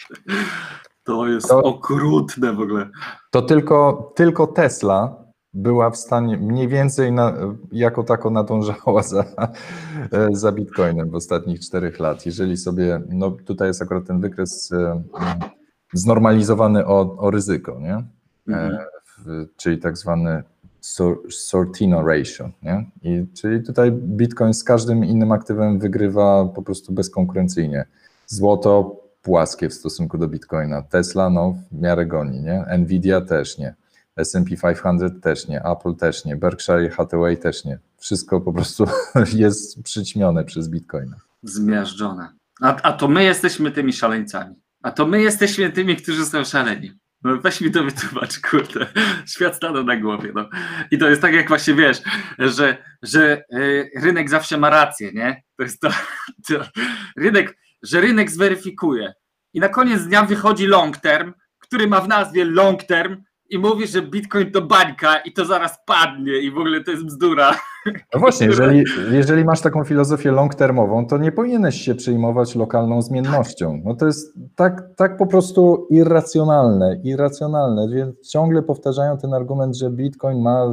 [1.04, 2.90] To jest to, okrutne w ogóle.
[3.32, 5.25] To tylko, tylko Tesla
[5.56, 7.34] była w stanie mniej więcej na,
[7.72, 9.26] jako tako nadążała za,
[10.32, 12.26] za Bitcoinem w ostatnich czterech lat.
[12.26, 15.04] Jeżeli sobie, no tutaj jest akurat ten wykres e,
[15.94, 18.04] znormalizowany o, o ryzyko, nie?
[18.48, 18.74] Mhm.
[18.74, 20.44] E, czyli tak zwany
[21.30, 22.86] Sortino ratio, nie?
[23.02, 27.86] I, czyli tutaj Bitcoin z każdym innym aktywem wygrywa po prostu bezkonkurencyjnie.
[28.28, 32.66] Złoto płaskie w stosunku do Bitcoina, Tesla no w miarę goni, nie?
[32.78, 33.76] Nvidia też nie.
[34.16, 37.80] S&P 500 też nie, Apple też nie, Berkshire Hathaway też nie.
[37.98, 38.86] Wszystko po prostu
[39.34, 41.16] jest przyćmione przez Bitcoina.
[41.44, 42.30] Zmiażdżone.
[42.62, 44.56] A, a to my jesteśmy tymi szaleńcami.
[44.82, 46.92] A to my jesteśmy tymi, którzy są szaleni.
[47.24, 48.88] No weź mi to wytłumacz, kurde.
[49.28, 50.32] Świat stanął na głowie.
[50.36, 50.50] No.
[50.92, 52.02] I to jest tak, jak właśnie wiesz,
[52.40, 55.44] że, że yy, rynek zawsze ma rację, nie?
[55.58, 55.90] To jest to,
[56.48, 56.54] to,
[57.18, 59.14] rynek, że rynek zweryfikuje.
[59.54, 63.88] I na koniec dnia wychodzi long term, który ma w nazwie long term, i mówi,
[63.88, 67.60] że Bitcoin to bańka i to zaraz padnie i w ogóle to jest bzdura.
[67.86, 73.82] No właśnie, jeżeli, jeżeli masz taką filozofię long-termową, to nie powinieneś się przejmować lokalną zmiennością.
[73.86, 79.90] No to jest tak, tak po prostu irracjonalne, irracjonalne, więc ciągle powtarzają ten argument, że
[79.90, 80.72] Bitcoin ma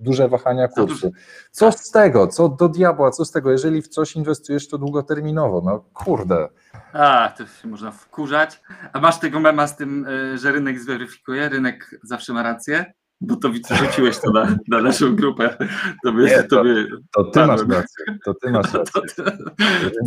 [0.00, 1.12] duże wahania kursu.
[1.50, 2.26] Co z tego?
[2.26, 3.10] Co do diabła?
[3.10, 3.50] Co z tego?
[3.50, 5.62] Jeżeli w coś inwestujesz, to długoterminowo.
[5.64, 6.48] No kurde.
[6.92, 8.60] A, to się można wkurzać.
[8.92, 12.92] A masz tego mema z tym, e, że rynek zweryfikuje, rynek zawsze ma rację?
[13.20, 15.56] Bo to wrzuciłeś to na, na naszą grupę.
[16.04, 18.18] To, by, Nie, to, to, by, to ty masz rację.
[18.24, 19.02] To ty masz rację.
[19.16, 19.24] To,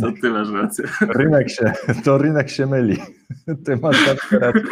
[0.00, 0.84] to, ty masz rację.
[1.00, 1.72] Rynek się,
[2.04, 2.96] to rynek się myli.
[3.64, 4.62] Ty masz rację.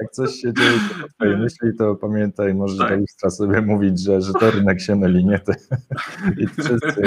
[0.00, 2.90] Jak coś się dzieje po twojej myśli, to pamiętaj, możesz tak.
[2.90, 5.52] do lustra sobie mówić, że, że to rynek się myli, nie ty.
[6.42, 7.02] I wszyscy,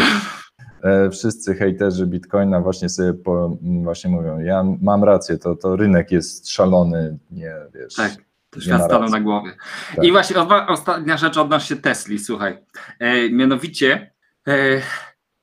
[0.83, 6.11] e, wszyscy hejterzy Bitcoina właśnie sobie po, właśnie mówią, ja mam rację, to, to rynek
[6.11, 7.95] jest szalony, nie wiesz.
[7.95, 8.26] Tak.
[8.59, 9.57] Świat stanął na głowie.
[9.95, 10.05] Tak.
[10.05, 10.35] I właśnie
[10.67, 12.57] ostatnia rzecz odnośnie Tesli, słuchaj.
[12.99, 14.13] E, mianowicie
[14.47, 14.81] e,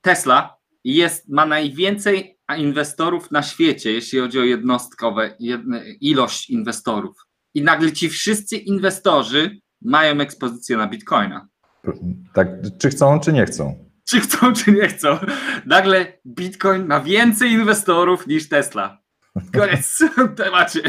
[0.01, 7.17] Tesla jest, ma najwięcej inwestorów na świecie, jeśli chodzi o jednostkowe, jedne, ilość inwestorów.
[7.53, 11.47] I nagle ci wszyscy inwestorzy mają ekspozycję na Bitcoina.
[12.33, 12.47] Tak,
[12.79, 13.85] czy chcą, czy nie chcą?
[14.09, 15.17] Czy chcą, czy nie chcą.
[15.65, 19.04] Nagle Bitcoin ma więcej inwestorów niż Tesla.
[19.53, 20.03] Koniec
[20.35, 20.81] temacie.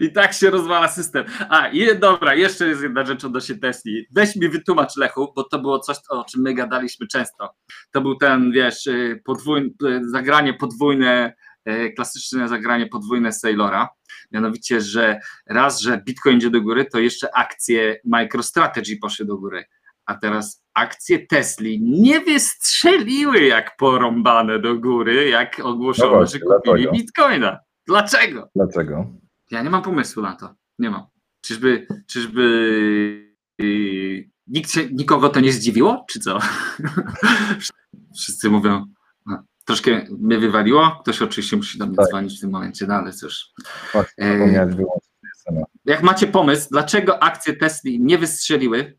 [0.00, 1.24] I tak się rozwala system.
[1.48, 4.06] A, i dobra, jeszcze jest jedna rzecz odnośnie Tesli.
[4.10, 7.54] Weź mi wytłumacz, Lechu, bo to było coś, o czym my gadaliśmy często.
[7.92, 9.70] To był ten, wiesz, y, podwójne,
[10.02, 11.34] zagranie podwójne,
[11.68, 13.88] y, klasyczne zagranie podwójne Sailora.
[14.32, 19.64] Mianowicie, że raz, że Bitcoin idzie do góry, to jeszcze akcje MicroStrategy poszły do góry.
[20.08, 26.44] A teraz akcje Tesli nie wystrzeliły jak porąbane do góry, jak ogłoszono, no właśnie, że
[26.44, 26.92] kupili dlatego.
[26.92, 27.58] bitcoina.
[27.86, 28.48] Dlaczego?
[28.56, 29.06] Dlaczego?
[29.50, 30.54] Ja nie mam pomysłu na to.
[30.78, 31.06] Nie mam.
[31.40, 32.42] Czyżby, czyżby
[33.58, 36.38] yy, nikt się, nikogo to nie zdziwiło, czy co?
[38.18, 38.86] Wszyscy mówią,
[39.26, 40.98] no, troszkę mnie wywaliło.
[41.02, 42.06] Ktoś oczywiście musi do mnie tak.
[42.06, 43.46] dzwonić w tym momencie, no ale cóż.
[43.92, 44.86] Tak, yy,
[45.84, 48.97] jak macie pomysł, dlaczego akcje Tesli nie wystrzeliły,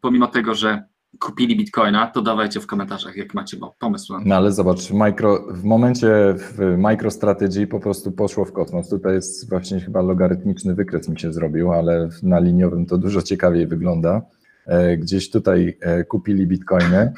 [0.00, 0.84] pomimo tego, że
[1.20, 4.14] kupili bitcoina, to dawajcie w komentarzach, jak macie pomysł.
[4.24, 8.88] No ale zobacz, micro, w momencie w MicroStrategy po prostu poszło w kosmos.
[8.88, 13.66] Tutaj jest właśnie chyba logarytmiczny wykres mi się zrobił, ale na liniowym to dużo ciekawiej
[13.66, 14.22] wygląda.
[14.66, 17.12] E, gdzieś tutaj e, kupili bitcoiny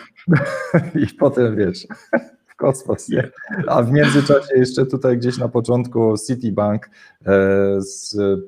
[1.05, 1.87] i potem wiesz,
[2.51, 3.31] w kosmos, nie?
[3.67, 6.91] A w międzyczasie jeszcze tutaj gdzieś na początku Citibank
[7.27, 7.81] e,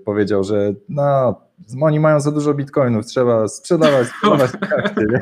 [0.05, 1.41] powiedział, że no,
[1.81, 5.21] oni mają za dużo bitcoinów, trzeba sprzedawać, sprzedawać akcje?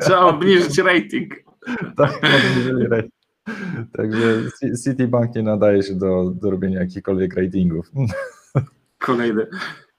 [0.00, 1.34] Trzeba obniżyć rating.
[1.96, 3.12] tak, obniżyli rating.
[3.92, 4.42] Także
[4.84, 7.90] Citibank nie nadaje się do, do robienia jakichkolwiek ratingów.
[8.98, 9.46] Kolejny,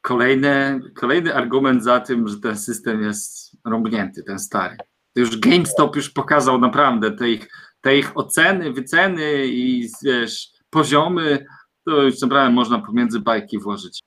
[0.02, 4.78] kolejny, kolejny argument za tym, że ten system jest rąbnięty, ten stary.
[5.14, 7.48] To już GameStop już pokazał naprawdę te ich,
[7.82, 11.46] te ich oceny, wyceny i wiesz, poziomy,
[11.86, 14.04] to już naprawdę można pomiędzy bajki włożyć.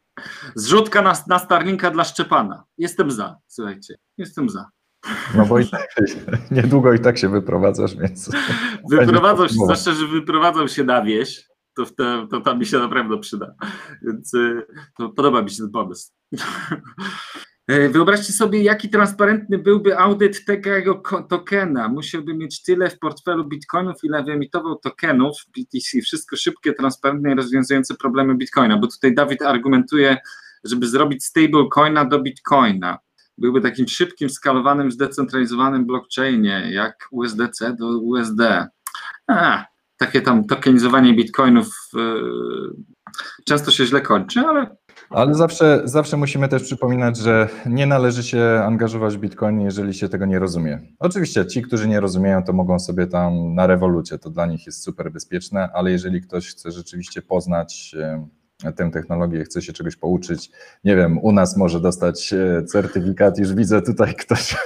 [0.55, 2.65] Zrzutka na, na Starlinka dla Szczepana.
[2.79, 4.71] Jestem za, słuchajcie, jestem za.
[5.37, 5.89] No bo i tak,
[6.51, 8.31] niedługo i tak się wyprowadzasz, więc.
[8.91, 13.19] Wyprowadzał się, zwłaszcza, że wyprowadzał się na wieś, to, to, to tam mi się naprawdę
[13.19, 13.55] przyda.
[14.03, 14.67] Więc y,
[14.99, 16.13] to podoba mi się ten pomysł.
[17.69, 21.89] E, wyobraźcie sobie, jaki transparentny byłby audyt tego tokena.
[21.89, 26.01] Musiałby mieć tyle w portfelu bitcoinów, ile wyemitował tokenów BTC.
[26.03, 28.79] Wszystko szybkie, transparentne i rozwiązujące problemy bitcoina.
[28.79, 30.17] Bo tutaj Dawid argumentuje,
[30.65, 32.99] żeby zrobić stablecoina do bitcoina
[33.39, 38.41] byłby takim szybkim, skalowanym, zdecentralizowanym blockchainie, jak USDC do USD.
[39.27, 39.65] A,
[39.97, 42.71] takie tam tokenizowanie bitcoinów yy,
[43.45, 44.77] często się źle kończy, ale
[45.15, 50.09] ale zawsze, zawsze musimy też przypominać, że nie należy się angażować w Bitcoin, jeżeli się
[50.09, 50.81] tego nie rozumie.
[50.99, 54.83] Oczywiście ci, którzy nie rozumieją, to mogą sobie tam na rewolucie, to dla nich jest
[54.83, 57.95] super bezpieczne, ale jeżeli ktoś chce rzeczywiście poznać
[58.77, 60.51] tę technologię, chce się czegoś pouczyć.
[60.85, 64.57] Nie wiem, u nas może dostać e, certyfikat, już widzę tutaj ktoś.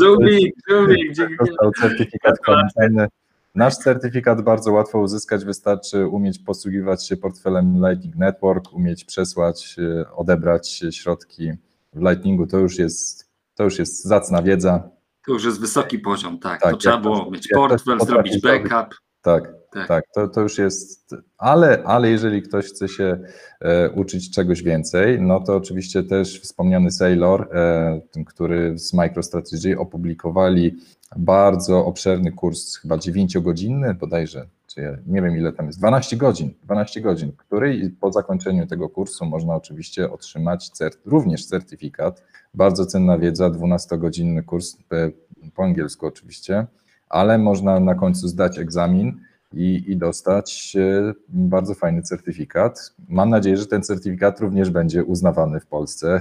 [0.00, 1.16] Żółwik, żółwik.
[1.38, 3.08] Dostał certyfikat kwarantanny.
[3.56, 10.10] Nasz certyfikat bardzo łatwo uzyskać, wystarczy umieć posługiwać się portfelem Lightning Network, umieć przesłać, e,
[10.10, 11.52] odebrać środki
[11.92, 14.90] w Lightningu, to już jest, to już jest zacna wiedza.
[15.26, 16.62] To już jest wysoki poziom, tak.
[16.62, 18.94] tak to trzeba było mieć portfel, zrobić backup.
[19.22, 23.18] Tak, tak, tak, to, to już jest, ale, ale jeżeli ktoś chce się
[23.60, 30.76] e, uczyć czegoś więcej, no to oczywiście też wspomniany Sailor, e, który z MicroStrategy opublikowali
[31.16, 36.54] bardzo obszerny kurs, chyba 9-godzinny bodajże, czy ja nie wiem ile tam jest, 12 godzin,
[36.62, 42.22] 12 godzin, który po zakończeniu tego kursu można oczywiście otrzymać cert, również certyfikat,
[42.54, 45.10] bardzo cenna wiedza, 12-godzinny kurs, e,
[45.54, 46.66] po angielsku oczywiście,
[47.08, 49.20] ale można na końcu zdać egzamin,
[49.52, 52.94] i, i dostać e, bardzo fajny certyfikat.
[53.08, 56.20] Mam nadzieję, że ten certyfikat również będzie uznawany w Polsce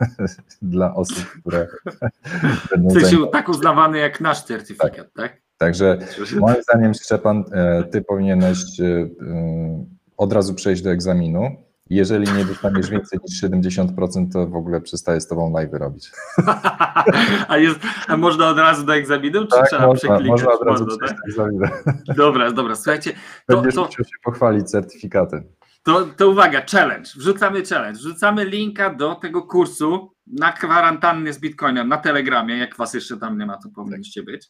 [0.62, 1.66] dla osób, które
[2.70, 2.88] będą.
[2.88, 5.12] W sensie tak uznawany jak nasz certyfikat, tak?
[5.14, 5.40] tak?
[5.58, 5.98] Także
[6.40, 9.08] moim zdaniem, Szczepan, e, ty powinieneś e,
[10.16, 15.20] od razu przejść do egzaminu jeżeli nie dostaniesz więcej niż 70%, to w ogóle przestaje
[15.20, 16.10] z tobą live robić.
[17.48, 20.42] a, jest, a można od razu do egzaminu, czy tak, trzeba można, przeklikać?
[20.42, 21.16] Można od razu można, tak?
[21.28, 21.66] egzaminu.
[22.16, 23.12] Dobra, dobra, słuchajcie.
[23.46, 25.44] To, Będziesz to, musiał się pochwalić certyfikatem.
[25.82, 27.10] To, to uwaga, challenge.
[27.16, 27.98] Wrzucamy challenge.
[27.98, 32.56] Wrzucamy linka do tego kursu na kwarantannę z Bitcoinem na Telegramie.
[32.56, 34.48] Jak was jeszcze tam nie ma, to powinniście być.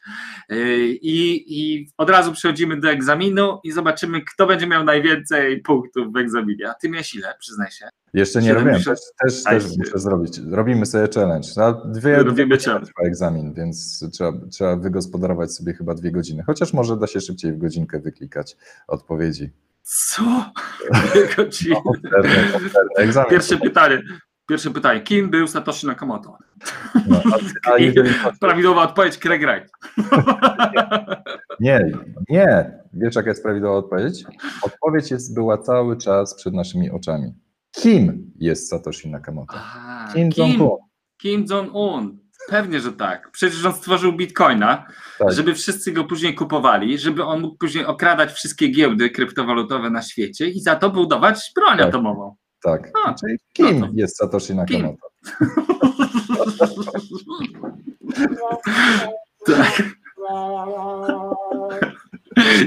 [0.48, 6.12] Yy, I, I od razu przechodzimy do egzaminu i zobaczymy, kto będzie miał najwięcej punktów
[6.12, 6.70] w egzaminie.
[6.70, 7.88] A ty miałeś ile, przyznaj się?
[8.14, 10.40] Jeszcze nie robiłem, też, też, muszę zrobić.
[10.50, 11.48] Robimy sobie challenge.
[11.56, 16.42] Na dwie, Robimy trwa egzamin, więc trzeba, trzeba wygospodarować sobie chyba dwie godziny.
[16.46, 18.56] Chociaż może da się szybciej w godzinkę wyklikać
[18.88, 19.50] odpowiedzi.
[19.82, 20.22] Co?
[21.10, 21.76] Dwie godziny.
[23.14, 24.02] No, Pierwsze pytanie.
[24.48, 26.38] Pierwsze pytanie, kim był Satoshi Nakamoto?
[27.08, 27.20] No,
[27.66, 28.32] a, a.
[28.40, 29.70] Prawidłowa odpowiedź, Craig Wright.
[31.60, 31.92] Nie,
[32.28, 32.78] nie.
[32.92, 34.24] Wiesz, jaka jest prawidłowa odpowiedź?
[34.62, 37.34] Odpowiedź jest, była cały czas przed naszymi oczami.
[37.70, 39.54] Kim jest Satoshi Nakamoto?
[39.56, 40.78] A, Kim Jong-un.
[41.16, 42.18] Kim Jong-un.
[42.48, 43.30] Pewnie, że tak.
[43.30, 44.86] Przecież on stworzył bitcoina,
[45.18, 45.32] tak.
[45.32, 50.48] żeby wszyscy go później kupowali, żeby on mógł później okradać wszystkie giełdy kryptowalutowe na świecie
[50.48, 51.88] i za to budować broń tak.
[51.88, 52.36] atomową.
[52.66, 52.90] Tak.
[53.04, 55.06] A, Czyli kim no jest Satoshi Nakamoto?
[59.46, 59.82] tak.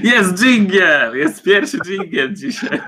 [0.03, 1.17] Jest dżingiel!
[1.17, 2.79] Jest pierwszy dżingiel dzisiaj.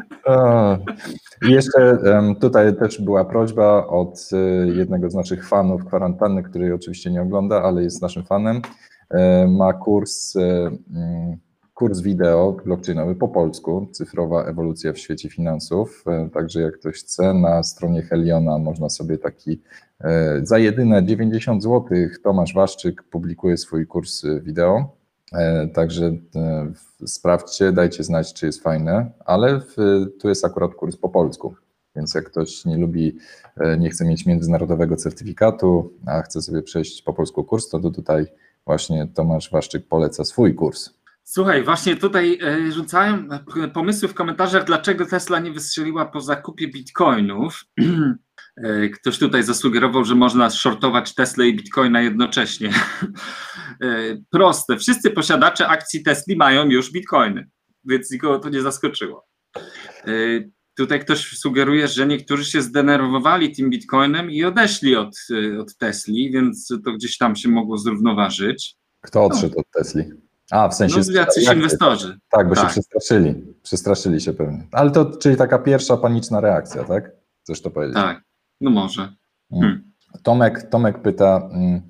[1.47, 1.97] I jeszcze
[2.41, 7.63] tutaj też była prośba od e, jednego z naszych fanów kwarantanny, który oczywiście nie ogląda,
[7.63, 8.61] ale jest naszym fanem.
[9.09, 11.37] E, ma kurs, e, mm,
[11.81, 16.05] kurs wideo blockchainowy po polsku, cyfrowa ewolucja w świecie finansów.
[16.33, 19.61] Także jak ktoś chce, na stronie Heliona można sobie taki
[20.43, 21.83] za jedyne 90 zł
[22.23, 24.95] Tomasz Waszczyk publikuje swój kurs wideo.
[25.73, 26.11] Także
[27.05, 29.75] sprawdźcie, dajcie znać, czy jest fajne, ale w,
[30.19, 31.55] tu jest akurat kurs po polsku.
[31.95, 33.17] Więc jak ktoś nie lubi,
[33.57, 37.91] e, nie chce mieć międzynarodowego certyfikatu, a chce sobie przejść po polsku kurs, to, to
[37.91, 38.25] tutaj
[38.65, 41.00] właśnie Tomasz Waszczyk poleca swój kurs.
[41.23, 43.29] Słuchaj, właśnie tutaj e, rzucałem
[43.73, 47.63] pomysły w komentarzach, dlaczego Tesla nie wystrzeliła po zakupie bitcoinów.
[48.57, 52.73] E, ktoś tutaj zasugerował, że można shortować Tesla i Bitcoina jednocześnie.
[54.31, 54.77] Proste.
[54.77, 57.49] Wszyscy posiadacze akcji Tesla mają już Bitcoiny,
[57.85, 59.27] więc nikogo to nie zaskoczyło.
[60.77, 65.17] Tutaj ktoś sugeruje, że niektórzy się zdenerwowali tym bitcoinem i odeszli od,
[65.59, 68.75] od Tesli, więc to gdzieś tam się mogło zrównoważyć.
[69.01, 69.61] Kto odszedł no.
[69.61, 70.03] od Tesli?
[70.51, 70.99] A, w sensie.
[71.07, 72.19] No, jacyś inwestorzy.
[72.29, 72.63] Tak, bo tak.
[72.63, 73.55] się przestraszyli.
[73.63, 74.67] Przestraszyli się pewnie.
[74.71, 77.11] Ale to, czyli taka pierwsza paniczna reakcja, tak?
[77.43, 77.95] Chcesz to powiedzieć?
[77.95, 78.21] Tak,
[78.61, 79.01] no może.
[79.01, 79.15] Mm.
[79.51, 79.91] Hmm.
[80.23, 81.81] Tomek, Tomek pyta, mm,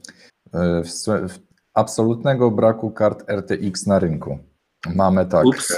[0.83, 0.87] w,
[1.29, 1.39] w,
[1.73, 4.39] absolutnego braku kart RTX na rynku.
[4.95, 5.45] Mamy tak.
[5.45, 5.77] Ups.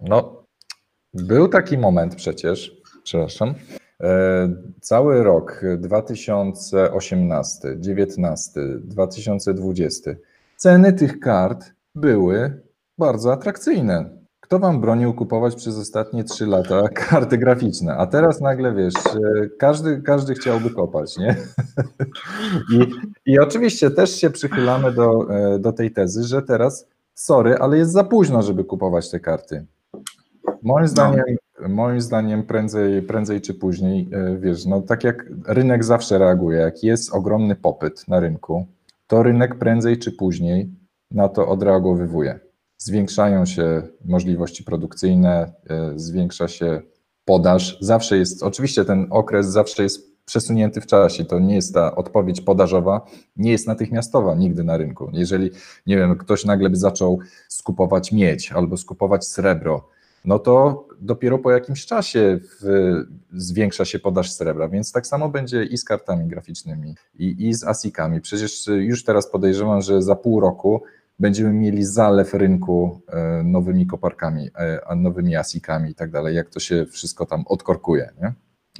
[0.00, 0.44] No,
[1.14, 3.54] był taki moment przecież, przepraszam,
[4.00, 10.10] e, cały rok 2018, 2019, 2020
[10.56, 12.62] ceny tych kart były
[12.98, 14.22] bardzo atrakcyjne.
[14.40, 17.96] Kto wam bronił kupować przez ostatnie 3 lata karty graficzne?
[17.96, 21.36] A teraz nagle wiesz, e, każdy, każdy chciałby kopać, nie?
[22.74, 22.86] I,
[23.32, 27.92] I oczywiście też się przychylamy do, e, do tej tezy, że teraz, sorry, ale jest
[27.92, 29.66] za późno, żeby kupować te karty.
[30.62, 30.88] Moim no.
[30.88, 31.24] zdaniem,
[31.62, 31.68] no.
[31.68, 36.82] moim zdaniem prędzej, prędzej czy później, e, wiesz, no tak jak rynek zawsze reaguje, jak
[36.82, 38.66] jest ogromny popyt na rynku,
[39.06, 40.81] to rynek prędzej czy później
[41.14, 42.40] na to odreagowywuje.
[42.78, 46.82] Zwiększają się możliwości produkcyjne, e, zwiększa się
[47.24, 47.78] podaż.
[47.80, 51.24] Zawsze jest, oczywiście ten okres zawsze jest przesunięty w czasie.
[51.24, 55.10] To nie jest ta odpowiedź podażowa, nie jest natychmiastowa nigdy na rynku.
[55.12, 55.50] Jeżeli,
[55.86, 59.88] nie wiem, ktoś nagle by zaczął skupować miedź albo skupować srebro,
[60.24, 62.92] no to dopiero po jakimś czasie w,
[63.32, 67.64] zwiększa się podaż srebra, więc tak samo będzie i z kartami graficznymi, i, i z
[67.64, 68.20] ASICami.
[68.20, 70.82] Przecież już teraz podejrzewam, że za pół roku
[71.22, 76.60] będziemy mieli zalew rynku e, nowymi koparkami, e, nowymi ASICami i tak dalej, jak to
[76.60, 78.10] się wszystko tam odkorkuje.
[78.22, 78.32] Nie?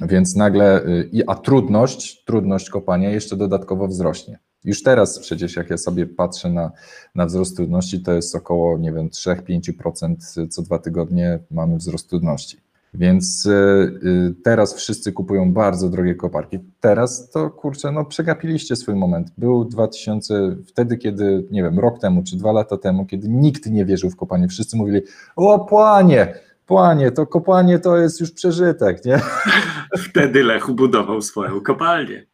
[0.07, 4.39] Więc nagle, e, a trudność, trudność kopania jeszcze dodatkowo wzrośnie.
[4.63, 6.71] Już teraz przecież jak ja sobie patrzę na,
[7.15, 12.62] na wzrost trudności, to jest około, nie wiem, 3-5% co dwa tygodnie mamy wzrost trudności.
[12.93, 16.59] Więc y, teraz wszyscy kupują bardzo drogie koparki.
[16.79, 19.31] Teraz to kurczę, no przegapiliście swój moment.
[19.37, 23.85] Był 2000, wtedy kiedy, nie wiem, rok temu czy dwa lata temu, kiedy nikt nie
[23.85, 24.47] wierzył w kopanie.
[24.47, 25.01] Wszyscy mówili,
[25.35, 26.33] o płanie,
[26.65, 29.21] Płanie, to kopanie to jest już przeżytek, nie?
[30.09, 32.25] Wtedy Lech budował swoją kopalnię.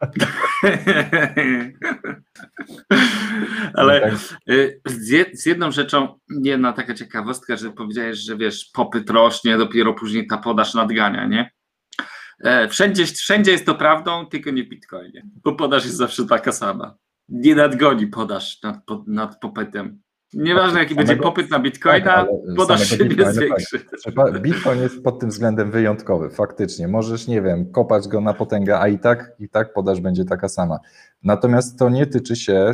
[3.74, 4.12] Ale tak.
[4.50, 4.80] y,
[5.34, 10.38] z jedną rzeczą, jedna taka ciekawostka, że powiedziałeś, że wiesz, popyt rośnie, dopiero później ta
[10.38, 11.50] podaż nadgania, nie?
[12.44, 16.52] E, wszędzie, wszędzie jest to prawdą, tylko nie w Bitcoinie, bo podaż jest zawsze taka
[16.52, 16.96] sama.
[17.28, 18.76] Nie nadgoni podaż nad,
[19.06, 20.02] nad popytem.
[20.34, 23.32] Nieważne jaki samego, będzie popyt na bitcoina, tak, podaż się tak.
[23.32, 23.80] zwiększy.
[24.16, 24.42] Tak.
[24.42, 26.88] Bitcoin jest pod tym względem wyjątkowy, faktycznie.
[26.88, 30.48] Możesz, nie wiem, kopać go na potęgę, a i tak, i tak podaż będzie taka
[30.48, 30.78] sama.
[31.22, 32.70] Natomiast to nie tyczy się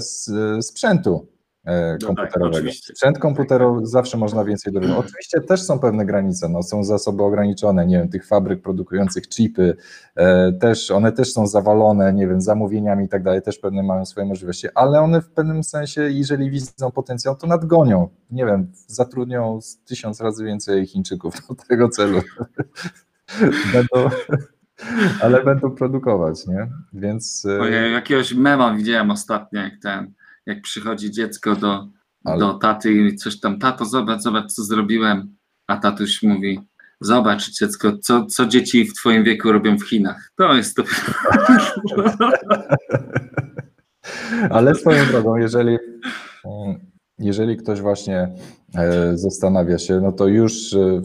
[0.61, 1.36] sprzętu.
[1.67, 2.33] E, no tak.
[2.33, 4.97] Tak, Sprzęt komputerowy zawsze można więcej dorobić.
[4.97, 9.77] Oczywiście też są pewne granice, no, są zasoby ograniczone, nie wiem, tych fabryk produkujących chipy,
[10.15, 14.07] e, też, one też są zawalone, nie wiem, zamówieniami i tak dalej, też pewne mają
[14.07, 19.59] swoje możliwości, ale one w pewnym sensie, jeżeli widzą potencjał, to nadgonią, nie wiem, zatrudnią
[19.85, 22.21] tysiąc razy więcej Chińczyków do tego celu.
[23.73, 24.11] Będą,
[25.23, 26.69] ale będą produkować, nie?
[26.93, 27.45] Więc.
[27.45, 30.13] E, Ojej, jakiegoś mema widziałem ostatnio, jak ten,
[30.47, 31.89] jak przychodzi dziecko do,
[32.25, 32.39] ale...
[32.39, 35.37] do taty i coś tam, tato, zobacz, zobacz, co zrobiłem.
[35.67, 36.61] A tatuś mówi,
[37.01, 40.33] zobacz dziecko, co, co dzieci w twoim wieku robią w Chinach.
[40.37, 40.83] To jest to.
[44.51, 45.79] ale swoją drogą, jeżeli
[47.19, 48.35] jeżeli ktoś właśnie
[48.75, 51.03] e, zastanawia się, no to już e,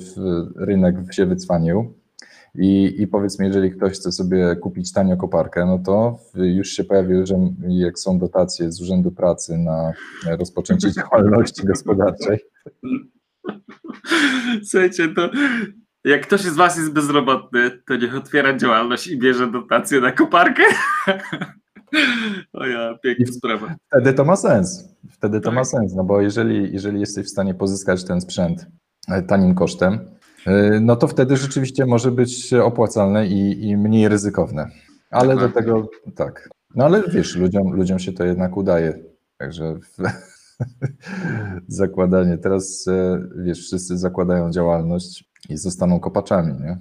[0.55, 2.00] rynek się wycwanił
[2.55, 7.25] i, i powiedzmy, jeżeli ktoś chce sobie kupić tanio koparkę, no to już się pojawił,
[7.25, 7.35] że
[7.67, 9.93] jak są dotacje z Urzędu Pracy na
[10.37, 12.39] rozpoczęcie działalności gospodarczej.
[14.63, 15.29] Słuchajcie, to
[16.05, 20.63] jak ktoś z Was jest bezrobotny, to niech otwiera działalność i bierze dotację na koparkę.
[22.53, 23.75] O ja, piękna sprawa.
[23.87, 24.95] Wtedy to ma sens.
[25.09, 25.55] Wtedy to tak.
[25.55, 28.67] ma sens, no bo jeżeli, jeżeli jesteś w stanie pozyskać ten sprzęt
[29.07, 29.99] e, tanim kosztem,
[30.81, 34.67] no to wtedy rzeczywiście może być opłacalne i, i mniej ryzykowne.
[35.11, 36.49] Ale do tego tak.
[36.75, 39.03] No ale wiesz, ludziom, ludziom się to jednak udaje.
[39.37, 39.79] Także
[41.67, 42.37] zakładanie.
[42.37, 46.77] Teraz e, wiesz, wszyscy zakładają działalność i zostaną kopaczami, nie?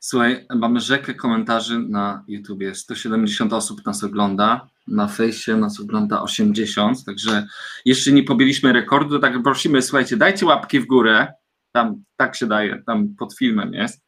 [0.00, 2.74] Słuchaj, mamy rzekę komentarzy na YouTubie.
[2.74, 4.68] 170 osób nas ogląda.
[4.86, 7.46] Na fejsie nas ogląda 80, także
[7.84, 11.32] jeszcze nie pobiliśmy rekordu, tak prosimy, słuchajcie, dajcie łapki w górę.
[11.76, 14.00] Tam tak się daje, tam pod filmem jest.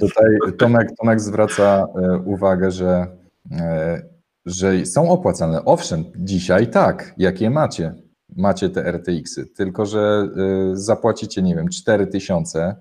[0.00, 3.06] Tutaj Tomek, Tomek zwraca e, uwagę, że,
[3.52, 4.02] e,
[4.46, 5.64] że są opłacalne.
[5.64, 7.94] Owszem, dzisiaj tak, jakie macie.
[8.36, 12.76] Macie te RTX-y, tylko że e, zapłacicie, nie wiem, 4000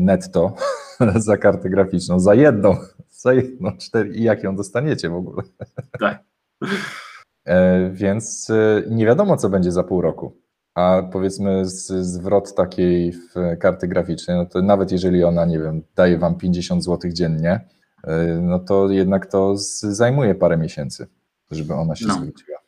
[0.00, 0.54] netto
[1.16, 2.76] za kartę graficzną, za jedną,
[3.22, 5.42] za jedną, cztery i jak ją dostaniecie w ogóle.
[6.00, 6.24] Tak.
[7.92, 8.48] Więc
[8.90, 10.47] nie wiadomo, co będzie za pół roku.
[10.78, 13.14] A powiedzmy z, zwrot takiej
[13.60, 17.60] karty graficznej, no to nawet jeżeli ona, nie wiem, daje wam 50 zł dziennie,
[18.04, 21.06] e, no to jednak to zajmuje parę miesięcy,
[21.50, 22.14] żeby ona się no.
[22.14, 22.58] zwróciła.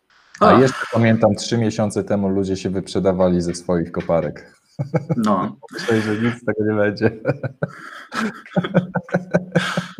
[0.41, 4.53] A jeszcze pamiętam, trzy miesiące temu ludzie się wyprzedawali ze swoich koparek.
[5.17, 5.57] No.
[5.73, 7.11] Myślę, że nic z tego nie będzie.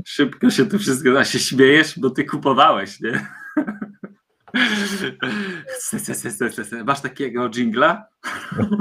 [0.05, 3.27] Szybko się tu wszystko, a się śmiejesz, bo ty kupowałeś, nie?
[6.85, 8.07] Masz takiego jingla?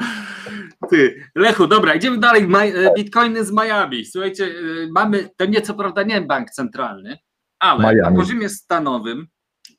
[0.90, 2.44] Ty, Lechu, dobra, idziemy dalej.
[2.44, 4.06] E, Bitcoiny z Miami.
[4.06, 4.52] Słuchajcie, e,
[4.92, 7.18] mamy, to nie co prawda nie bank centralny,
[7.60, 8.02] ale Miami.
[8.02, 9.28] na poziomie stanowym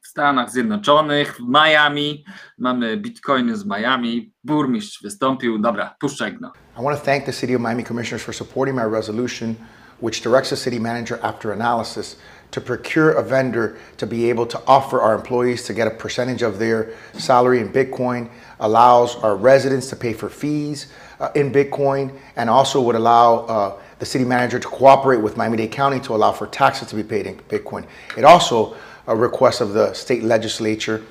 [0.03, 2.25] w Stanach Zjednoczonych, w Miami,
[2.59, 6.53] mamy bitcoiny z Miami, burmistrz wystąpił, dobra, puszczaj no.
[6.79, 9.55] I want to thank the City of Miami Commissioners for supporting my resolution
[10.01, 12.19] which directs the city manager after analysis
[12.51, 16.43] to procure a vendor to be able to offer our employees to get a percentage
[16.43, 18.29] of their salary in Bitcoin,
[18.59, 23.81] allows our residents to pay for fees uh, in Bitcoin, and also would allow uh,
[23.99, 27.27] the city manager to cooperate with Miami-Dade County to allow for taxes to be paid
[27.27, 27.87] in Bitcoin.
[28.17, 28.77] It also
[29.07, 31.05] a request of the state legislature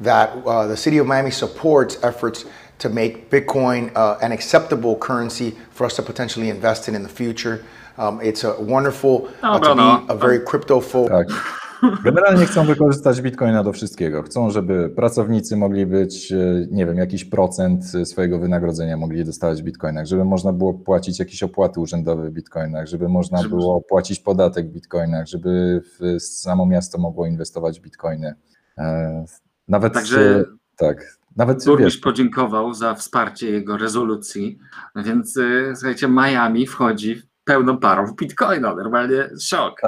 [0.00, 2.44] that uh, the city of Miami supports efforts
[2.78, 7.08] to make Bitcoin uh, an acceptable currency for us to potentially invest in in the
[7.08, 7.64] future.
[7.98, 11.08] Um, it's a wonderful uh, to be a very crypto full.
[11.08, 11.26] Tak.
[12.04, 14.22] Generalnie chcą wykorzystać Bitcoina do wszystkiego.
[14.22, 19.64] Chcą, żeby pracownicy mogli być, e, nie wiem, jakiś procent swojego wynagrodzenia mogli dostawać w
[19.64, 23.56] Bitcoinach, żeby można było płacić jakieś opłaty urzędowe w Bitcoinach, żeby można żeby...
[23.56, 25.82] było płacić podatek w Bitcoinach, żeby
[26.18, 28.34] samo miasto mogło inwestować w Bitcoiny.
[28.78, 29.24] E,
[29.68, 30.44] nawet Także
[30.76, 31.18] tak.
[31.36, 34.58] Nawet Burmistrz podziękował za wsparcie jego rezolucji,
[34.96, 39.80] więc e, słuchajcie, Miami wchodzi pełną parą w bitcoina, normalnie szok.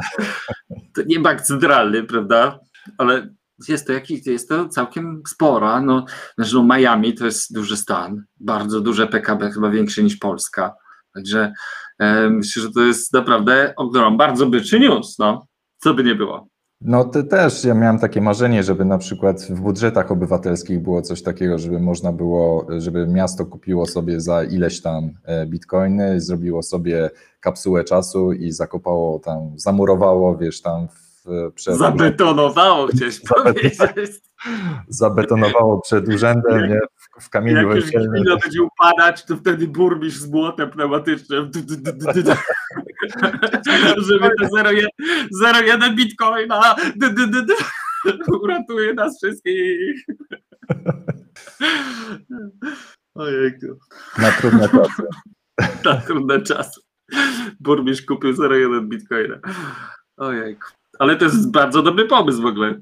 [0.94, 2.58] To nie bank centralny, prawda?
[2.98, 3.28] Ale
[3.68, 5.80] jest to, jakiś, jest to całkiem spora.
[5.80, 6.04] No,
[6.34, 10.74] znaczy, no Miami to jest duży stan, bardzo duże PKB, chyba większe niż Polska.
[11.14, 11.52] Także
[11.98, 15.46] e, myślę, że to jest naprawdę ogrom, bardzo byczy news, no.
[15.78, 16.48] Co by nie było.
[16.80, 21.22] No to też ja miałem takie marzenie, żeby na przykład w budżetach obywatelskich było coś
[21.22, 27.10] takiego, żeby można było, żeby miasto kupiło sobie za ileś tam e, bitcoiny, zrobiło sobie
[27.40, 31.78] kapsułę czasu i zakopało tam, zamurowało, wiesz, tam w, przed...
[31.78, 33.76] Zabetonowało chciałeś powiedzieć.
[34.88, 36.80] Zabetonowało przed urzędem, nie?
[36.96, 41.50] W, w kamieniu Jak już gmina będzie upadać, to wtedy burmistrz z młotem pneumatycznym
[44.08, 46.76] żeby te 0,1 bitcoina
[48.42, 50.04] uratuje nas wszystkich.
[53.14, 53.66] Ojejku.
[54.18, 55.02] Na trudne czasy.
[55.84, 56.80] Na trudne czasy.
[57.60, 59.38] Burmistrz kupił 0,1 bitcoina.
[60.16, 60.66] Ojejku.
[60.98, 62.80] Ale to jest bardzo dobry pomysł w ogóle.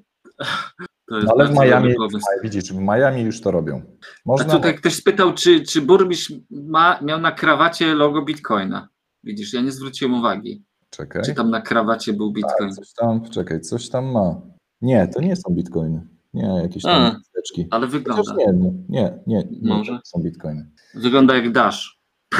[1.11, 1.95] ale w Miami,
[2.43, 3.83] widzisz, w Miami już to robią.
[4.27, 4.53] Można...
[4.53, 8.89] A tutaj ktoś spytał, czy, czy burmistrz ma, miał na krawacie logo bitcoina.
[9.25, 10.65] Widzisz, ja nie zwróciłem uwagi.
[10.91, 11.23] Czekaj.
[11.23, 12.69] Czy tam na krawacie był bitcoin?
[12.71, 14.41] Tak, coś tam, czekaj, coś tam ma.
[14.81, 16.07] Nie, to nie są bitcoiny.
[16.35, 17.67] Nie, jakieś tam teczki.
[17.71, 18.35] Ale wygląda.
[18.37, 19.99] nie, nie, nie, nie, nie Może?
[20.05, 20.71] są bitcoiny.
[20.95, 21.99] Wygląda jak Dash.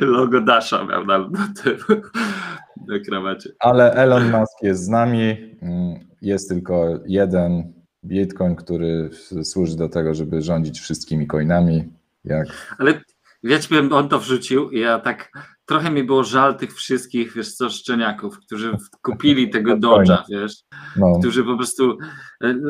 [0.00, 1.76] Logo Dasha miał na, na tym
[2.88, 3.50] na krawacie.
[3.60, 5.56] Ale Elon Musk jest z nami.
[5.62, 7.72] Mm, Jest tylko jeden
[8.04, 9.10] bitcoin, który
[9.42, 11.84] służy do tego, żeby rządzić wszystkimi coinami.
[12.24, 12.46] Jak
[12.78, 13.00] Ale
[13.44, 15.30] wiecie, on to wrzucił i ja tak
[15.66, 20.52] trochę mi było żal tych wszystkich, wiesz co, szczeniaków, którzy kupili tego Dodge'a, wiesz,
[20.96, 21.98] no, którzy po prostu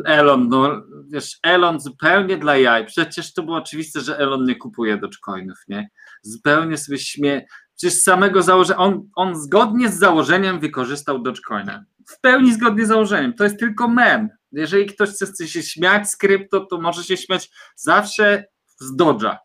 [0.05, 4.97] Elon, no wiesz, Elon zupełnie dla jaj, przecież to było oczywiste, że Elon nie kupuje
[4.97, 5.89] Dogecoinów, nie?
[6.22, 7.47] Zupełnie sobie śmie,
[7.77, 13.35] przecież samego założenia, on, on zgodnie z założeniem wykorzystał Dogecoina, w pełni zgodnie z założeniem,
[13.35, 17.51] to jest tylko mem, jeżeli ktoś chce się śmiać z krypto, to może się śmiać
[17.77, 18.45] zawsze
[18.79, 19.37] z Dodge'a,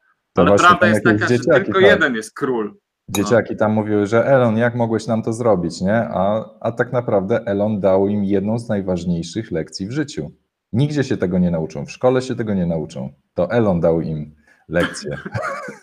[0.45, 1.81] to ale prawda jest taka, że tylko tak.
[1.81, 2.75] jeden jest król.
[3.09, 5.95] Dzieciaki tam mówiły, że Elon, jak mogłeś nam to zrobić, nie?
[5.95, 10.31] A, a tak naprawdę Elon dał im jedną z najważniejszych lekcji w życiu.
[10.73, 13.13] Nigdzie się tego nie nauczą, w szkole się tego nie nauczą.
[13.33, 14.35] To Elon dał im
[14.67, 15.17] lekcję.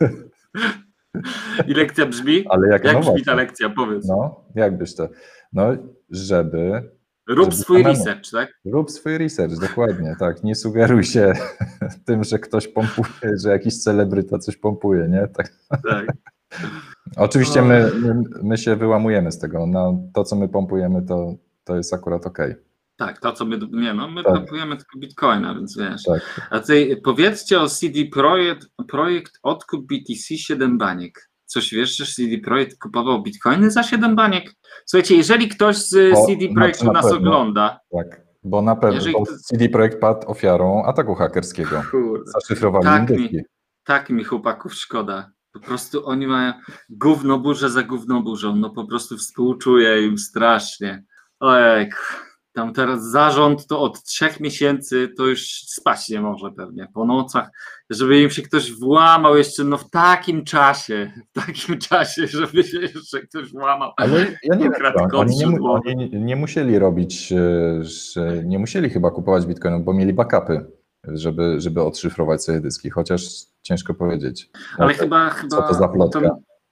[1.69, 2.45] I lekcja brzmi?
[2.49, 3.71] Ale jak, Jak no brzmi ta lekcja?
[3.71, 4.09] Powiedz.
[4.09, 5.09] No, jakbyś to.
[5.53, 5.77] No,
[6.11, 6.91] żeby.
[7.29, 7.99] Rób swój samemu.
[7.99, 8.61] research, tak?
[8.65, 10.45] Rób swój research, dokładnie, tak.
[10.45, 11.33] Nie sugeruj się
[12.07, 15.29] tym, że ktoś pompuje, że jakiś celebryta coś pompuje, nie?
[15.29, 15.53] Tak.
[15.69, 16.07] tak.
[17.17, 19.67] Oczywiście my, my, my się wyłamujemy z tego.
[19.67, 22.55] No, to, co my pompujemy, to, to jest akurat okej.
[22.97, 24.41] Tak, to co my, nie no, my Tak.
[24.41, 26.03] kupujemy tylko bitcoina, więc wiesz.
[26.03, 26.49] Tak.
[26.51, 31.31] A ty powiedzcie o CD Projekt, projekt odkup BTC 7 baniek.
[31.47, 34.53] Coś wiesz, że CD Projekt kupował bitcoiny za 7 baniek?
[34.87, 35.91] Słuchajcie, jeżeli ktoś z
[36.27, 37.17] CD na- Projektu na nas pewno.
[37.19, 41.83] ogląda, Tak, bo na pewno Jeżeli bo CD Projekt padł ofiarą ataku hakerskiego.
[41.91, 43.41] kurde, Zaszyfrowali Tak mi.
[43.85, 45.31] tak mi chłopaków szkoda.
[45.53, 46.53] Po prostu oni mają
[46.91, 48.57] gówno burzę za gówno burzą.
[48.57, 51.05] No po prostu współczuję im strasznie.
[51.41, 51.91] Ojej,
[52.57, 57.51] tam teraz zarząd to od trzech miesięcy to już spać nie może pewnie po nocach,
[57.91, 62.81] żeby im się ktoś włamał jeszcze no w takim czasie, w takim czasie, żeby się
[62.81, 63.93] jeszcze ktoś włamał.
[63.97, 69.11] Ale ja nie co, kod oni, nie, oni nie, musieli robić, e, nie musieli chyba
[69.11, 70.67] kupować bitcoinów, bo mieli backupy,
[71.05, 73.23] żeby, żeby odszyfrować sobie dyski, chociaż
[73.63, 74.51] ciężko powiedzieć.
[74.79, 76.21] Ale No, chyba, chyba to za plotka?
[76.21, 76.31] ten-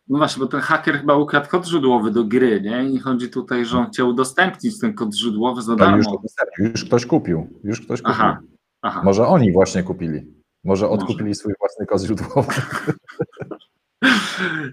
[0.09, 2.85] no właśnie, bo ten haker chyba ukradł kod źródłowy do gry, nie?
[2.91, 6.15] I chodzi tutaj, że on chciał udostępnić ten kod źródłowy za już, darmo.
[6.19, 8.15] udostępnił, już ktoś kupił, już ktoś kupił.
[8.15, 8.41] Aha.
[8.83, 9.01] Aha.
[9.05, 10.35] Może oni właśnie kupili.
[10.65, 10.89] Może Może.
[10.89, 12.53] odkupili swój własny kod źródłowy.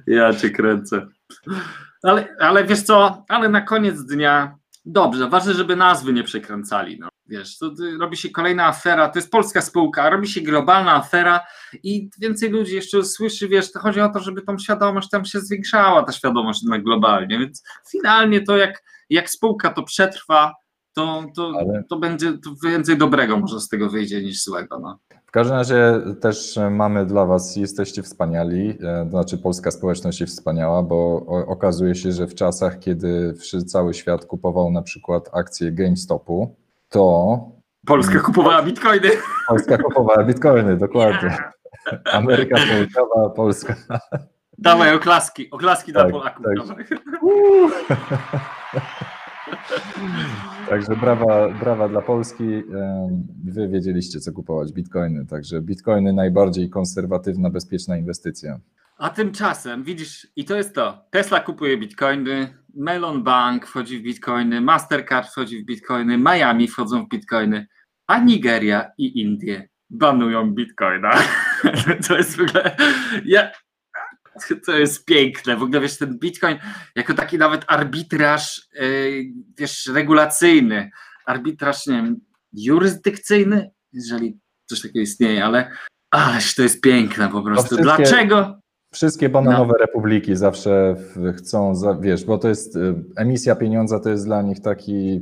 [0.07, 1.07] Ja cię kręcę.
[2.03, 4.55] Ale, ale wiesz co, ale na koniec dnia
[4.85, 6.99] dobrze, ważne, żeby nazwy nie przekręcali.
[6.99, 7.09] No.
[7.27, 11.39] Wiesz, to robi się kolejna afera, to jest polska spółka, robi się globalna afera
[11.83, 15.39] i więcej ludzi jeszcze słyszy, wiesz, to chodzi o to, żeby tą świadomość tam się
[15.39, 20.53] zwiększała, ta świadomość na globalnie, więc finalnie to jak, jak spółka to przetrwa,
[20.93, 24.79] to, to, Ale- to będzie to więcej dobrego może z tego wyjdzie niż złego.
[24.79, 24.99] No.
[25.31, 30.83] W każdym razie też mamy dla Was, jesteście wspaniali, e, znaczy polska społeczność jest wspaniała,
[30.83, 33.33] bo okazuje się, że w czasach, kiedy
[33.67, 36.55] cały świat kupował na przykład akcje GameStopu,
[36.89, 37.37] to
[37.85, 39.09] Polska kupowała bitcoiny.
[39.47, 41.37] Polska kupowała bitcoiny, dokładnie.
[42.11, 43.75] Ameryka Południowa, Polska.
[44.57, 46.45] Dawaj oklaski, oklaski dla Tak, Polaków.
[46.67, 46.87] tak.
[50.71, 52.43] Także brawa, brawa dla Polski.
[53.43, 55.25] Wy wiedzieliście, co kupować bitcoiny.
[55.25, 58.59] Także bitcoiny najbardziej konserwatywna, bezpieczna inwestycja.
[58.97, 61.05] A tymczasem widzisz, i to jest to.
[61.09, 67.09] Tesla kupuje bitcoiny, Melon Bank wchodzi w bitcoiny, Mastercard wchodzi w bitcoiny, Miami wchodzą w
[67.09, 67.67] bitcoiny,
[68.07, 71.11] a Nigeria i Indie banują bitcoina.
[72.07, 72.75] To jest w ogóle.
[73.25, 73.51] Ja,
[74.65, 75.57] to jest piękne.
[75.57, 76.57] W ogóle wiesz, ten bitcoin
[76.95, 79.23] jako taki nawet arbitraż, yy,
[79.57, 80.89] wiesz, regulacyjny,
[81.25, 82.19] arbitraż, nie wiem,
[82.53, 85.71] jurysdykcyjny, jeżeli coś takiego istnieje, ale
[86.11, 87.75] ależ to jest piękne po prostu.
[87.77, 88.61] Dlaczego?
[88.93, 90.95] Wszystkie bananowe republiki zawsze
[91.37, 95.21] chcą, wiesz, bo to jest y, emisja pieniądza, to jest dla nich taki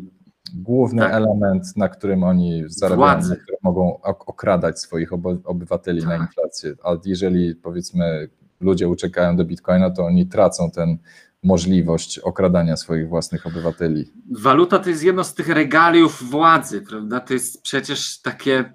[0.54, 1.14] główny Tak.
[1.14, 6.22] element, na którym oni zarabiają, na którym mogą ok- okradać swoich obywateli na Tak.
[6.22, 6.74] inflację.
[6.84, 8.30] A jeżeli powiedzmy
[8.60, 10.98] ludzie uciekają do bitcoina, to oni tracą tę
[11.44, 14.14] możliwość okradania swoich własnych obywateli.
[14.32, 17.20] Waluta to jest jedno z tych regaliów władzy, prawda?
[17.20, 18.74] To jest przecież takie,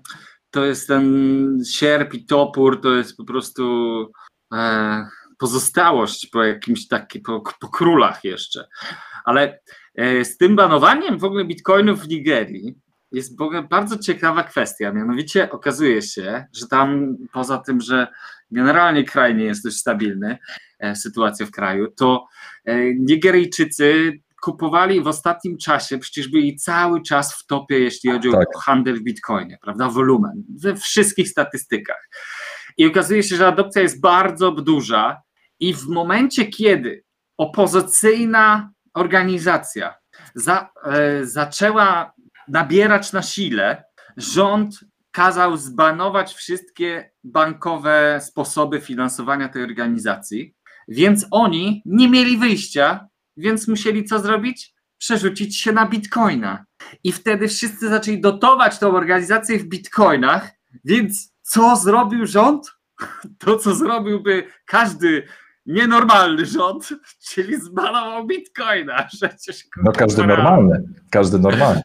[0.51, 3.65] to jest ten sierp i topór, to jest po prostu
[4.55, 5.07] e,
[5.39, 8.69] pozostałość po jakimś takim, po, po królach jeszcze.
[9.25, 9.59] Ale
[9.95, 12.75] e, z tym banowaniem w ogóle bitcoinów w Nigerii
[13.13, 13.37] jest
[13.71, 14.93] bardzo ciekawa kwestia.
[14.93, 18.07] Mianowicie okazuje się, że tam poza tym, że
[18.55, 20.39] generalnie kraj nie jest dość stabilny,
[20.95, 22.27] sytuację w kraju, to
[22.99, 24.13] Nigeryjczycy
[24.45, 28.57] kupowali w ostatnim czasie, przecież byli cały czas w topie, jeśli chodzi tak.
[28.57, 32.09] o handel w bitcoinie, prawda, wolumen, we wszystkich statystykach.
[32.77, 35.23] I okazuje się, że adopcja jest bardzo duża
[35.61, 37.05] i w momencie, kiedy
[37.39, 39.95] opozycyjna organizacja
[40.35, 42.13] za, e, zaczęła
[42.49, 43.85] nabierać na sile,
[44.17, 44.81] rząd
[45.15, 50.55] kazał zbanować wszystkie bankowe sposoby finansowania tej organizacji,
[50.89, 54.75] więc oni nie mieli wyjścia, więc musieli co zrobić?
[54.99, 56.65] Przerzucić się na bitcoina.
[57.05, 60.51] I wtedy wszyscy zaczęli dotować tą organizację w bitcoinach,
[60.85, 62.73] więc co zrobił rząd?
[63.39, 65.27] To, co zrobiłby każdy
[65.67, 66.89] nienormalny rząd,
[67.31, 69.07] czyli zbanował bitcoina.
[69.17, 71.83] Przecież, no każdy normalny, każdy normalny.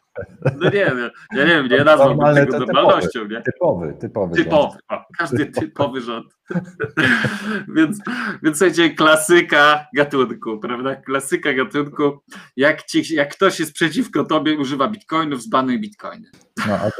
[0.60, 3.24] No nie wiem, ja nie wiem, nie nazwałbym tego normalnością.
[3.28, 3.42] Nie?
[3.42, 4.34] Typowy, typowy.
[4.34, 6.26] Typowy, o, każdy typowy rząd.
[7.76, 7.98] więc,
[8.42, 10.96] więc słuchajcie, klasyka gatunku, prawda?
[10.96, 12.18] Klasyka gatunku.
[12.56, 16.30] Jak, ci, jak ktoś jest przeciwko tobie, używa bitcoinów, zbanuj bitcoiny.
[16.68, 16.90] No, a,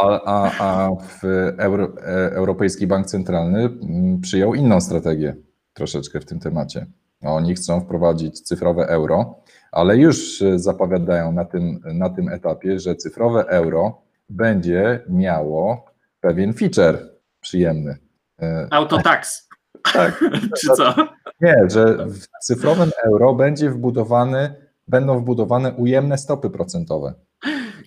[0.00, 1.24] a, a, a w
[1.58, 5.36] Euro, e, Europejski Bank Centralny mm, przyjął inną strategię
[5.72, 6.86] troszeczkę w tym temacie.
[7.22, 9.34] Oni chcą wprowadzić cyfrowe euro,
[9.72, 15.86] ale już zapowiadają na tym, na tym etapie, że cyfrowe euro będzie miało
[16.20, 16.98] pewien feature
[17.40, 17.98] przyjemny.
[18.42, 19.48] E, Autotax.
[19.92, 20.24] tak.
[20.60, 20.94] Czy co?
[21.40, 24.54] Nie, że w cyfrowym euro będzie wbudowany,
[24.88, 27.14] będą wbudowane ujemne stopy procentowe.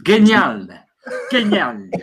[0.05, 0.83] Genialne.
[1.31, 1.89] Genialnie.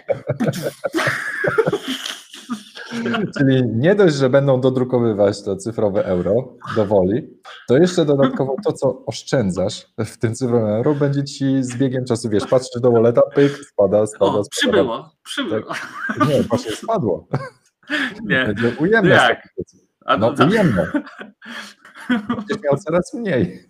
[3.38, 7.28] Czyli nie dość, że będą dodrukowywać to cyfrowe euro do woli,
[7.68, 12.28] to jeszcze dodatkowo to, co oszczędzasz w tym cyfrowym euro, będzie ci z biegiem czasu,
[12.28, 14.48] wiesz, patrzysz do woleta, pyk, spada, spada, o, spada.
[14.50, 15.68] Przybyło, przybyło.
[15.68, 16.28] Tak.
[16.28, 17.28] Nie, właśnie spadło.
[18.24, 18.44] Nie.
[18.46, 19.10] Będzie ujemne.
[19.10, 19.48] Jak?
[20.18, 20.92] No, ujemne.
[22.28, 23.68] Będziesz miał coraz mniej.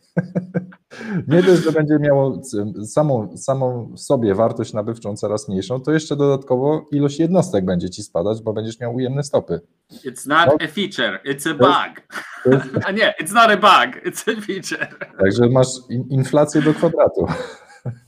[1.29, 2.43] Nie dość, że będzie miało
[2.87, 8.43] samą, samą sobie wartość nabywczą coraz mniejszą, to jeszcze dodatkowo ilość jednostek będzie ci spadać,
[8.43, 9.61] bo będziesz miał ujemne stopy.
[9.91, 12.19] It's not no, a feature, it's a bug.
[12.47, 14.89] Jest, a nie, it's not a bug, it's a feature.
[15.19, 15.69] Także masz
[16.11, 17.27] inflację do kwadratu.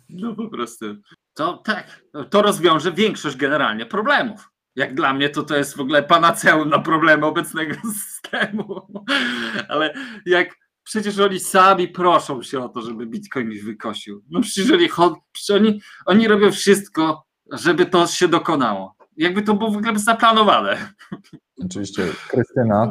[0.09, 0.87] No po prostu.
[1.35, 1.87] To tak,
[2.30, 4.51] to rozwiąże większość generalnie problemów.
[4.76, 7.74] Jak dla mnie to to jest w ogóle panaceum na problemy obecnego
[8.05, 8.80] systemu.
[9.68, 9.95] Ale
[10.26, 10.49] jak
[10.85, 14.22] przecież oni sami proszą się o to, żeby Bitcoin ich wykosił.
[14.30, 14.89] No przecież oni,
[15.32, 18.95] przecież oni, oni robią wszystko, żeby to się dokonało.
[19.16, 20.76] Jakby to było w ogóle zaplanowane.
[21.64, 22.89] Oczywiście Krystyna,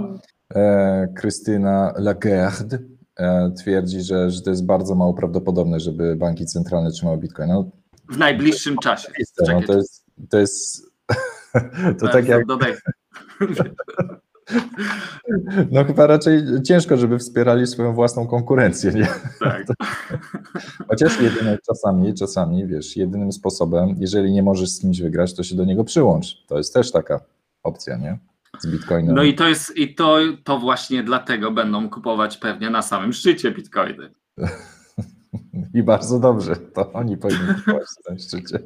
[0.56, 2.80] e, Krystyna Lagarde
[3.16, 7.50] e, twierdzi, że, że to jest bardzo mało prawdopodobne, żeby banki centralne trzymały Bitcoin.
[7.50, 7.72] No,
[8.10, 9.12] w najbliższym czasie.
[9.48, 10.82] No, to jest, to jest
[12.00, 12.46] to tak jak...
[15.72, 19.08] No chyba raczej ciężko, żeby wspierali swoją własną konkurencję, nie?
[19.40, 19.66] Tak.
[20.90, 25.56] Chociaż jedynie czasami, czasami, wiesz, jedynym sposobem, jeżeli nie możesz z kimś wygrać, to się
[25.56, 26.46] do niego przyłącz.
[26.48, 27.20] To jest też taka
[27.64, 28.18] opcja, nie?
[28.60, 29.16] Z Bitcoinem.
[29.16, 33.52] No i to jest, i to, to właśnie dlatego będą kupować pewnie na samym szczycie
[33.52, 34.10] Bitcoiny.
[35.74, 38.60] I bardzo dobrze, to oni powinni kupować na tym szczycie.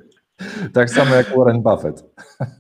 [0.73, 2.03] Tak samo jak Warren Buffett.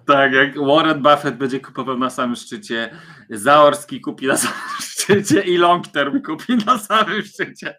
[0.05, 2.89] Tak, jak Warren Buffett będzie kupował na samym szczycie,
[3.29, 7.77] Zaorski kupi na samym szczycie i long term kupi na samym szczycie.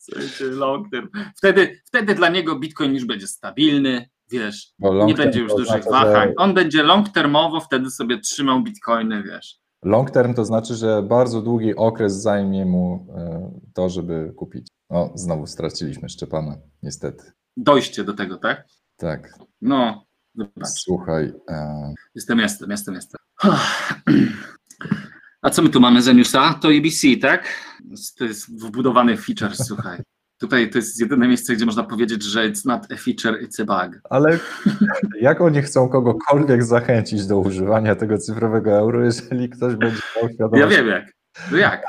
[0.00, 1.08] Słuchajcie, long term.
[1.36, 4.72] Wtedy, wtedy dla niego Bitcoin już będzie stabilny, wiesz,
[5.06, 6.32] nie będzie już dużych znaczy, wahań.
[6.36, 9.60] On będzie long termowo wtedy sobie trzymał Bitcoiny, wiesz.
[9.84, 14.66] Long term to znaczy, że bardzo długi okres zajmie mu e, to, żeby kupić.
[14.90, 17.32] No, znowu straciliśmy Szczepana, niestety.
[17.56, 18.64] Dojście do tego, tak?
[19.00, 19.32] Tak.
[19.60, 20.68] No, zobacz.
[20.68, 21.32] Słuchaj.
[21.48, 21.94] E...
[22.14, 23.20] Jestem, jestem, jestem, jestem.
[25.42, 26.54] A co my tu mamy za newsa?
[26.54, 27.48] To ABC, tak?
[28.18, 30.02] To jest wbudowany feature, słuchaj.
[30.38, 33.64] Tutaj to jest jedyne miejsce, gdzie można powiedzieć, że it's not a feature, it's a
[33.64, 34.00] bug.
[34.10, 34.38] Ale
[35.20, 40.60] jak oni chcą kogokolwiek zachęcić do używania tego cyfrowego euro, jeżeli ktoś będzie miał świadomość?
[40.60, 41.12] Ja wiem jak.
[41.50, 41.82] No jak?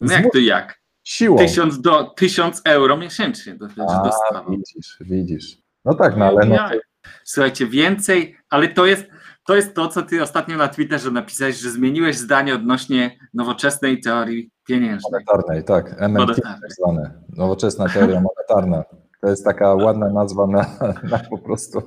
[0.00, 0.78] No jak to jak?
[1.04, 1.38] Siłą.
[1.38, 5.67] Tysiąc, do, tysiąc euro miesięcznie do, A, Widzisz, widzisz.
[5.88, 6.46] No tak, no ale.
[6.46, 6.78] No to...
[7.24, 9.06] Słuchajcie, więcej, ale to jest,
[9.46, 14.50] to jest to, co ty ostatnio na Twitterze napisałeś, że zmieniłeś zdanie odnośnie nowoczesnej teorii
[14.66, 15.24] pieniężnej.
[15.26, 16.00] Monetarnej, tak.
[16.00, 17.22] MMT tak zwane.
[17.36, 18.84] Nowoczesna teoria monetarna.
[19.20, 20.66] To jest taka ładna nazwa na,
[21.10, 21.82] na po prostu.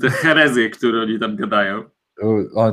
[0.00, 1.82] Te herezje, które oni tam gadają.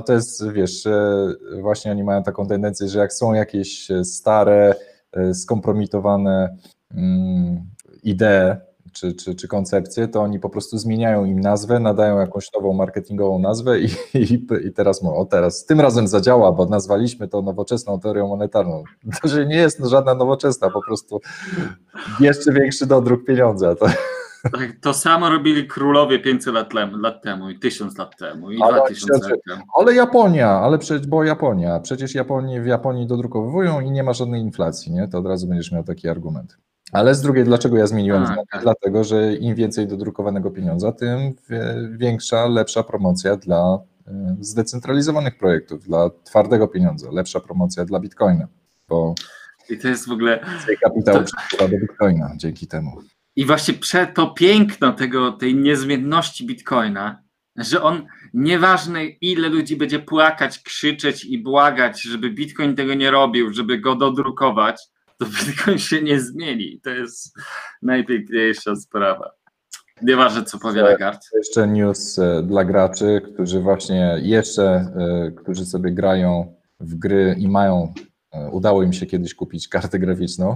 [0.05, 1.28] To jest, wiesz, e,
[1.61, 4.76] właśnie oni mają taką tendencję, że jak są jakieś stare,
[5.11, 6.57] e, skompromitowane
[6.95, 7.66] mm,
[8.03, 8.55] idee,
[8.93, 13.39] czy, czy, czy koncepcję, to oni po prostu zmieniają im nazwę, nadają jakąś nową marketingową
[13.39, 17.99] nazwę i, i, i teraz mówią, o teraz tym razem zadziała, bo nazwaliśmy to nowoczesną
[17.99, 18.83] teorią monetarną.
[19.21, 21.21] To że nie jest żadna nowoczesna, po prostu
[22.19, 23.75] jeszcze większy dodruk pieniądza.
[23.75, 23.85] To...
[24.51, 28.77] Tak, to samo robili królowie 500 lat, lat temu i 1000 lat temu i ale,
[28.77, 29.63] 2000 lat temu.
[29.79, 34.41] Ale Japonia, ale przecież, bo Japonia, przecież Japonii, w Japonii dodrukowują i nie ma żadnej
[34.41, 35.07] inflacji, nie?
[35.07, 36.57] To od razu będziesz miał taki argument.
[36.93, 38.61] Ale z drugiej, dlaczego ja zmieniłem tak, tak.
[38.61, 41.33] Dlatego, że im więcej dodrukowanego pieniądza, tym
[41.91, 48.47] większa, lepsza promocja dla e, zdecentralizowanych projektów, dla twardego pieniądza, lepsza promocja dla Bitcoina,
[48.89, 49.15] bo
[49.69, 50.39] i to jest w ogóle.
[50.83, 51.23] Kapitał
[51.57, 51.67] to...
[51.67, 53.01] do Bitcoina dzięki temu.
[53.35, 57.23] I właśnie prze to piękno tego, tej niezmienności Bitcoina,
[57.55, 63.53] że on nieważne ile ludzi będzie płakać, krzyczeć i błagać, żeby Bitcoin tego nie robił,
[63.53, 64.81] żeby go dodrukować,
[65.24, 66.80] to Bitcoin się nie zmieni.
[66.84, 67.38] To jest
[67.82, 69.32] najpiękniejsza sprawa.
[70.01, 71.19] Nieważne, co powie Lagarde.
[71.34, 77.47] Jeszcze news e, dla graczy, którzy właśnie jeszcze, e, którzy sobie grają w gry i
[77.47, 77.93] mają,
[78.32, 80.55] e, udało im się kiedyś kupić kartę graficzną.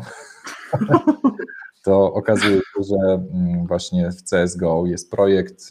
[1.86, 5.70] to okazuje się, że mm, właśnie w CSGO jest projekt,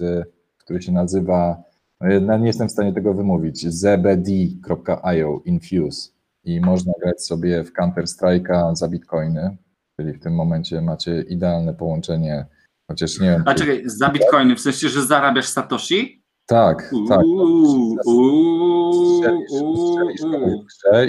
[0.58, 1.62] który się nazywa,
[2.00, 6.15] no nie jestem w stanie tego wymówić, zbd.io Infuse
[6.46, 9.56] i można grać sobie w Counter-Strike'a za bitcoiny,
[10.00, 12.46] czyli w tym momencie macie idealne połączenie,
[12.90, 13.42] chociaż nie wiem...
[13.46, 16.22] A czekaj, za bitcoiny, w sensie, że zarabiasz satoshi?
[16.46, 17.20] Tak, tak.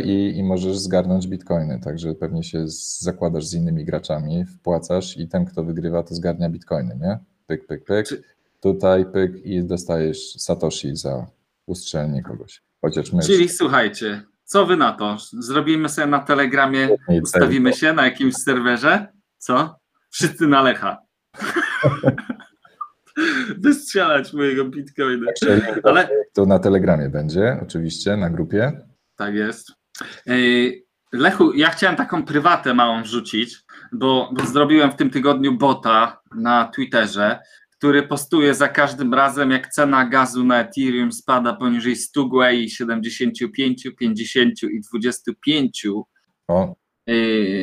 [0.03, 2.63] I, I możesz zgarnąć bitcoiny, także pewnie się
[2.99, 7.19] zakładasz z innymi graczami, wpłacasz i ten, kto wygrywa, to zgarnia bitcoiny, nie?
[7.47, 8.07] Pyk, pyk, pyk.
[8.61, 11.27] Tutaj pyk i dostajesz satoshi za
[11.67, 12.61] ustrzelenie kogoś.
[12.81, 15.17] Chociaż my Czyli słuchajcie, co wy na to?
[15.33, 16.89] Zrobimy sobie na Telegramie,
[17.21, 19.07] ustawimy się na jakimś serwerze?
[19.37, 19.79] Co?
[20.09, 20.97] Wszyscy na Lecha.
[23.57, 25.31] wystrzelać mojego bitcoina.
[25.83, 28.71] Ale to na Telegramie będzie, oczywiście, na grupie.
[29.15, 29.71] Tak jest.
[31.13, 33.57] Lechu, ja chciałem taką prywatę małą wrzucić,
[33.91, 37.39] bo, bo zrobiłem w tym tygodniu bota na Twitterze,
[37.77, 43.87] który postuje za każdym razem, jak cena gazu na Ethereum spada poniżej 100 gwei, 75,
[43.99, 45.85] 50 i 25
[46.47, 46.75] o.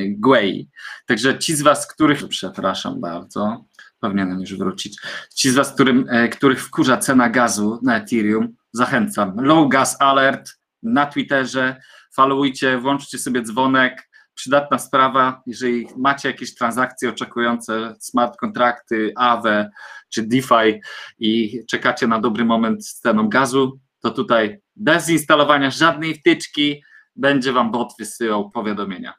[0.09, 0.69] gwei.
[1.07, 3.65] Także ci z Was, których, przepraszam bardzo,
[4.01, 4.99] powinienem już wrócić.
[5.35, 9.35] Ci z Was, którym, e, których wkurza cena gazu na Ethereum, zachęcam.
[9.37, 10.51] Low Gas Alert
[10.83, 11.81] na Twitterze,
[12.15, 14.09] followujcie, włączcie sobie dzwonek.
[14.35, 19.71] Przydatna sprawa, jeżeli macie jakieś transakcje oczekujące smart kontrakty, AWE
[20.15, 20.81] czy DeFi
[21.19, 26.83] i czekacie na dobry moment z ceną gazu, to tutaj bez instalowania żadnej wtyczki
[27.17, 29.15] będzie Wam bot wysyłał powiadomienia.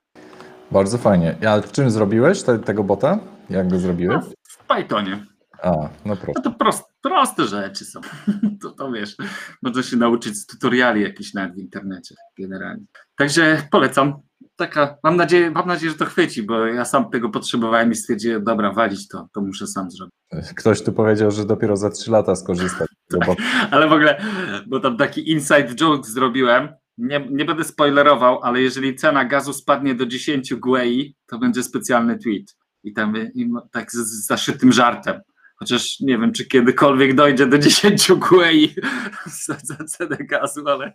[0.72, 1.36] Bardzo fajnie.
[1.48, 3.20] A czym zrobiłeś te, tego bota?
[3.50, 4.26] Jak go zrobiłeś?
[4.26, 5.26] No, w Pythonie.
[5.64, 5.72] A,
[6.06, 6.34] no proste.
[6.36, 8.02] No to proste, proste rzeczy są.
[8.62, 9.16] To, to wiesz,
[9.64, 12.86] można się nauczyć z tutoriali jakichś nawet w internecie generalnie.
[13.18, 14.14] Także polecam.
[14.56, 18.44] Taka, mam nadzieję, mam nadzieję, że to chwyci, bo ja sam tego potrzebowałem i stwierdziłem,
[18.44, 20.14] dobra, walić to, to muszę sam zrobić.
[20.56, 22.86] Ktoś tu powiedział, że dopiero za trzy lata skorzysta.
[23.20, 23.30] tak,
[23.72, 24.22] ale w ogóle,
[24.68, 29.96] bo tam taki inside joke zrobiłem, nie, nie będę spoilerował, ale jeżeli cena gazu spadnie
[29.96, 35.22] do 10 GUI, to będzie specjalny tweet i tam i tak z, z zaszytym żartem.
[35.56, 38.76] Chociaż nie wiem, czy kiedykolwiek dojdzie do 10 QEI
[39.46, 40.94] za, za cenę gazu, ale,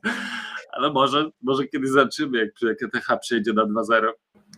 [0.72, 4.06] ale może, może kiedyś zobaczymy, jak, jak ETH przejdzie na 2.0.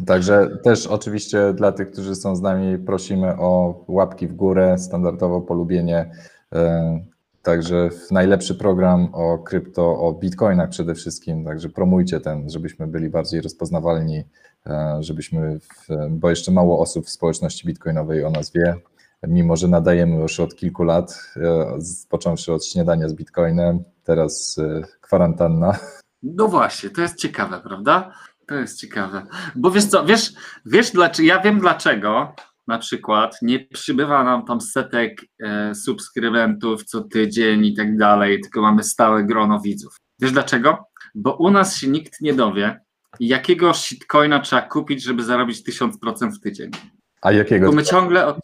[0.07, 5.41] Także też oczywiście dla tych, którzy są z nami, prosimy o łapki w górę, standardowo
[5.41, 6.11] polubienie.
[6.55, 7.01] E,
[7.43, 13.41] także najlepszy program o krypto, o bitcoinach przede wszystkim, także promujcie ten, żebyśmy byli bardziej
[13.41, 14.25] rozpoznawalni
[14.67, 18.75] E, żebyśmy, w, bo jeszcze mało osób w społeczności bitcoinowej o nas wie,
[19.29, 24.83] mimo że nadajemy już od kilku lat, e, począwszy od śniadania z bitcoinem, teraz e,
[25.01, 25.79] kwarantanna.
[26.23, 28.13] No właśnie, to jest ciekawe, prawda?
[28.47, 29.27] To jest ciekawe.
[29.55, 30.33] Bo wiesz co, wiesz,
[30.67, 32.35] wiesz dlaczego, ja wiem dlaczego
[32.67, 38.63] na przykład nie przybywa nam tam setek e, subskrybentów co tydzień i tak dalej, tylko
[38.63, 39.97] mamy stałe grono widzów.
[40.21, 40.79] Wiesz dlaczego?
[41.15, 42.81] Bo u nas się nikt nie dowie,
[43.21, 46.71] jakiego shitcoina trzeba kupić, żeby zarobić 1000% w tydzień.
[47.23, 47.67] A jakiego?
[47.67, 48.39] Bo my ciągle, od,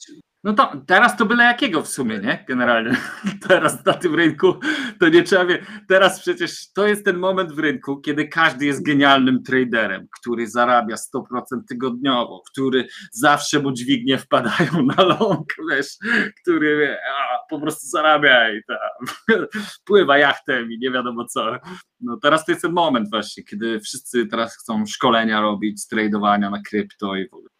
[0.45, 2.45] no to teraz to byle jakiego w sumie, nie?
[2.49, 2.97] Generalnie.
[3.49, 4.55] Teraz na tym rynku
[5.01, 5.66] to nie trzeba wie.
[5.89, 10.97] Teraz przecież to jest ten moment w rynku, kiedy każdy jest genialnym traderem, który zarabia
[10.97, 11.20] 100%
[11.68, 15.97] tygodniowo, który zawsze mu dźwignie wpadają na long, wiesz,
[16.43, 19.39] który a, po prostu zarabia i tam,
[19.86, 21.57] pływa jachtem i nie wiadomo co.
[22.01, 26.62] No teraz to jest ten moment właśnie, kiedy wszyscy teraz chcą szkolenia robić, tradowania na
[26.62, 27.51] krypto i w ogóle.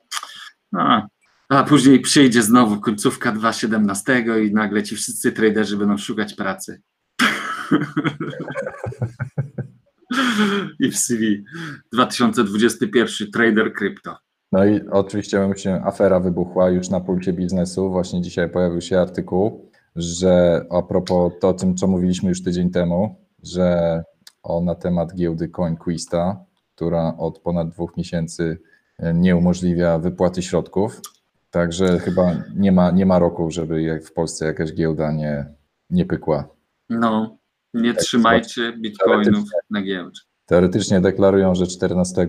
[0.73, 1.09] No,
[1.49, 6.83] A później przyjdzie znowu końcówka 2017 i nagle ci wszyscy traderzy będą szukać pracy.
[10.81, 11.45] I w CV
[11.93, 14.17] 2021 trader krypto.
[14.53, 17.91] No i oczywiście się afera wybuchła już na pulsie biznesu.
[17.91, 22.71] Właśnie dzisiaj pojawił się artykuł, że a propos to, o tym, co mówiliśmy już tydzień
[22.71, 24.03] temu, że
[24.43, 26.45] o na temat giełdy CoinQuista,
[26.75, 28.59] która od ponad dwóch miesięcy
[29.15, 31.01] nie umożliwia wypłaty środków.
[31.51, 35.47] Także chyba nie ma, nie ma roku, żeby jak w Polsce jakaś giełda nie,
[35.91, 36.49] nie pykła.
[36.89, 37.39] No,
[37.75, 40.21] nie tak, trzymajcie bitcoinów na giełdzie.
[40.47, 42.29] Teoretycznie deklarują, że 14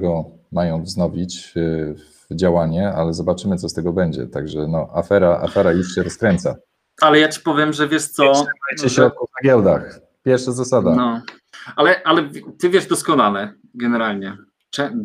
[0.51, 1.95] mają wznowić y,
[2.31, 4.27] działanie, ale zobaczymy, co z tego będzie.
[4.27, 6.55] Także no, afera, afera już się rozkręca.
[7.01, 8.31] Ale ja ci powiem, że wiesz co.
[8.31, 9.99] Trzymajcie środków na giełdach.
[10.23, 10.95] Pierwsza zasada.
[10.95, 11.21] No,
[11.75, 14.37] ale, ale ty wiesz doskonale, generalnie.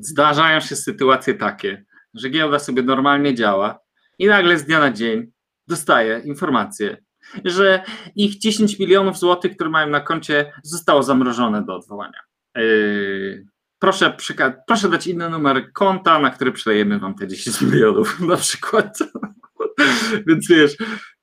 [0.00, 1.84] Zdarzają się sytuacje takie,
[2.14, 3.83] że giełda sobie normalnie działa
[4.18, 5.32] i nagle z dnia na dzień
[5.68, 6.96] dostaje informację,
[7.44, 7.82] że
[8.16, 12.20] ich 10 milionów złotych, które mają na koncie, zostało zamrożone do odwołania.
[12.56, 13.46] Yy,
[13.78, 14.16] proszę,
[14.66, 18.98] proszę dać inny numer konta, na który przelejemy wam te 10 milionów na przykład.
[20.26, 20.76] Więc wiesz,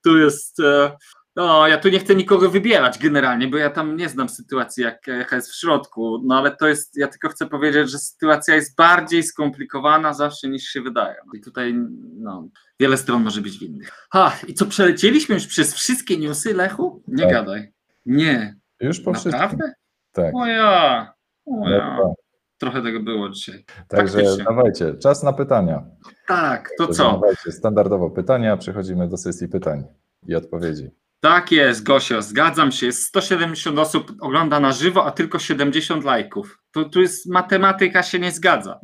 [0.04, 0.60] tu jest.
[0.60, 0.98] E,
[1.36, 5.08] no, ja tu nie chcę nikogo wybierać generalnie, bo ja tam nie znam sytuacji, jak,
[5.08, 8.76] jaka jest w środku, no ale to jest, ja tylko chcę powiedzieć, że sytuacja jest
[8.76, 11.16] bardziej skomplikowana zawsze niż się wydaje.
[11.34, 11.76] I tutaj,
[12.20, 12.48] no,
[12.80, 14.08] wiele stron może być winnych.
[14.14, 17.04] Ha, i co, przelecieliśmy już przez wszystkie newsy, Lechu?
[17.08, 17.34] Nie tak.
[17.34, 17.74] gadaj.
[18.06, 18.56] Nie.
[18.82, 19.74] Już po Naprawdę?
[20.12, 20.36] Tak.
[20.36, 21.14] O ja,
[21.46, 21.98] o ja.
[21.98, 22.14] No
[22.58, 23.66] Trochę tego było dzisiaj.
[23.88, 24.44] Także Faktycznie.
[24.44, 25.86] dawajcie, czas na pytania.
[26.28, 27.12] Tak, to Także co?
[27.12, 29.84] Dawajcie, standardowo pytania, przechodzimy do sesji pytań
[30.28, 30.92] i odpowiedzi.
[31.22, 32.92] Tak jest, Gosio, zgadzam się.
[32.92, 36.60] 170 osób ogląda na żywo, a tylko 70 lajków.
[36.72, 38.80] Tu, tu jest matematyka się nie zgadza.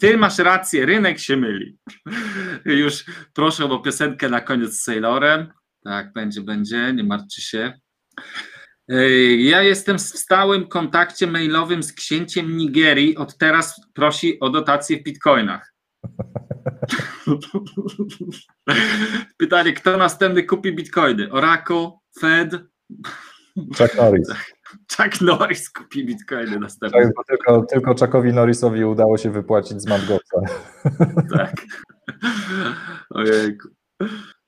[0.00, 1.78] Ty masz rację, rynek się myli.
[2.64, 3.04] Już
[3.34, 5.52] proszę o piosenkę na koniec z Sailorem.
[5.84, 7.72] Tak, będzie, będzie, nie martwcie się.
[9.38, 13.16] Ja jestem w stałym kontakcie mailowym z księciem Nigerii.
[13.16, 15.74] Od teraz prosi o dotację w bitcoinach.
[19.38, 21.32] Pytanie, kto następny kupi bitcoiny?
[21.32, 21.90] Oracle,
[22.20, 22.50] Fed?
[23.78, 24.28] Chuck Norris.
[24.96, 27.02] Chuck Norris kupi bitcoiny następny.
[27.02, 30.40] Tak, tylko, tylko Chuckowi Norrisowi udało się wypłacić z Mangotsa.
[31.36, 31.54] tak.
[33.10, 33.68] Ojejku.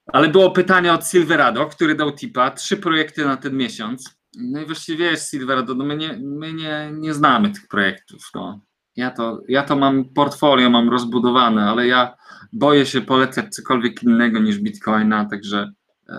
[0.07, 4.19] Ale było pytanie od Silverado, który dał tipa, trzy projekty na ten miesiąc.
[4.39, 8.31] No i właściwie wiesz, Silverado, no my, nie, my nie, nie znamy tych projektów.
[8.35, 8.61] No.
[8.99, 12.17] Ja, to, ja to mam portfolio, mam rozbudowane, ale ja
[12.53, 15.73] boję się polecać cokolwiek innego niż Bitcoina, także
[16.09, 16.15] e,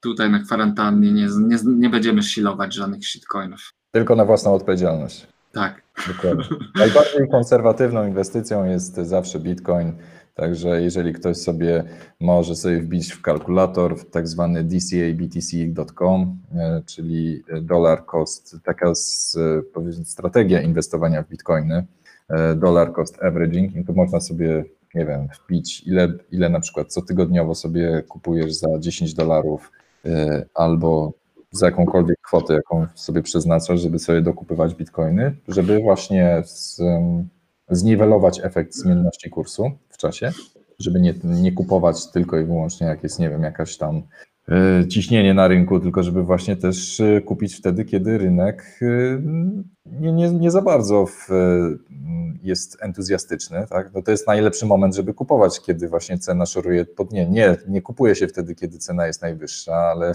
[0.00, 3.72] tutaj na kwarantannie nie, nie, nie będziemy silować żadnych shitcoinów.
[3.90, 5.26] Tylko na własną odpowiedzialność.
[5.52, 5.82] Tak.
[6.08, 6.44] Dokładnie.
[6.84, 9.92] Najbardziej konserwatywną inwestycją jest zawsze Bitcoin.
[10.34, 11.84] Także jeżeli ktoś sobie
[12.20, 19.36] może sobie wbić w kalkulator w tak zwany dcabtc.com, e, czyli dollar cost, taka z,
[19.74, 22.03] powiedzmy strategia inwestowania w bitcoiny, e,
[22.56, 24.64] dollar cost averaging i tu można sobie,
[24.94, 29.72] nie wiem, wbić ile, ile na przykład cotygodniowo sobie kupujesz za 10 dolarów
[30.04, 31.12] e, albo
[31.50, 36.80] za jakąkolwiek kwotę, jaką sobie przeznaczasz, żeby sobie dokupywać bitcoiny, żeby właśnie z,
[37.68, 40.32] zniwelować efekt zmienności kursu w czasie,
[40.78, 44.02] żeby nie, nie kupować tylko i wyłącznie jak jest, nie wiem, jakaś tam e,
[44.88, 49.22] ciśnienie na rynku, tylko żeby właśnie też e, kupić wtedy, kiedy rynek e,
[49.86, 51.28] nie, nie, nie za bardzo w,
[52.42, 53.66] jest entuzjastyczny.
[53.70, 53.90] Tak?
[53.94, 57.26] No to jest najlepszy moment, żeby kupować, kiedy właśnie cena szoruje pod nie.
[57.26, 60.12] Nie, nie kupuje się wtedy, kiedy cena jest najwyższa, ale,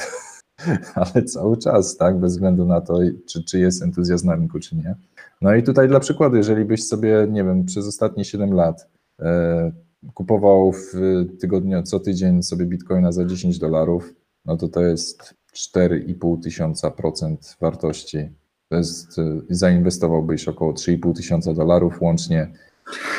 [1.14, 2.20] ale cały czas, tak?
[2.20, 4.96] bez względu na to, czy, czy jest entuzjazm na rynku, czy nie.
[5.42, 8.88] No i tutaj dla przykładu, jeżeli byś sobie, nie wiem, przez ostatnie 7 lat
[9.20, 9.72] e,
[10.14, 10.94] kupował w
[11.40, 14.14] tygodniu, co tydzień sobie bitcoina za 10 dolarów,
[14.46, 18.30] no to to jest 4,5 tysiąca procent wartości.
[18.70, 22.52] To jest, e, zainwestowałbyś około 3,5 tysiąca dolarów łącznie,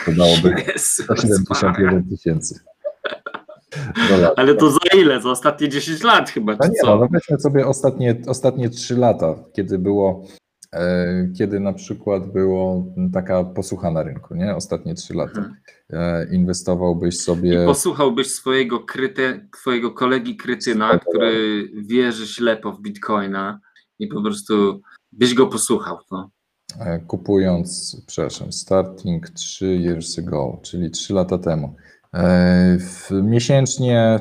[0.06, 2.60] to dałoby 171 tysięcy.
[4.36, 5.20] Ale to za ile?
[5.20, 6.86] Za ostatnie 10 lat chyba, no nie, co?
[6.86, 10.26] No, weźmy sobie ostatnie, ostatnie 3 lata, kiedy było
[11.38, 14.56] kiedy na przykład było taka posłucha na rynku, nie?
[14.56, 15.38] Ostatnie trzy lata.
[15.38, 15.56] Mhm.
[15.90, 17.62] E, inwestowałbyś sobie.
[17.62, 23.60] I posłuchałbyś swojego kryty, twojego kolegi krytyna, który wierzy ślepo w bitcoina
[23.98, 24.80] i po prostu
[25.12, 25.98] byś go posłuchał.
[26.10, 26.30] No.
[26.80, 31.76] E, kupując, przepraszam, starting 3 years ago, czyli 3 lata temu.
[33.22, 34.20] Miesięcznie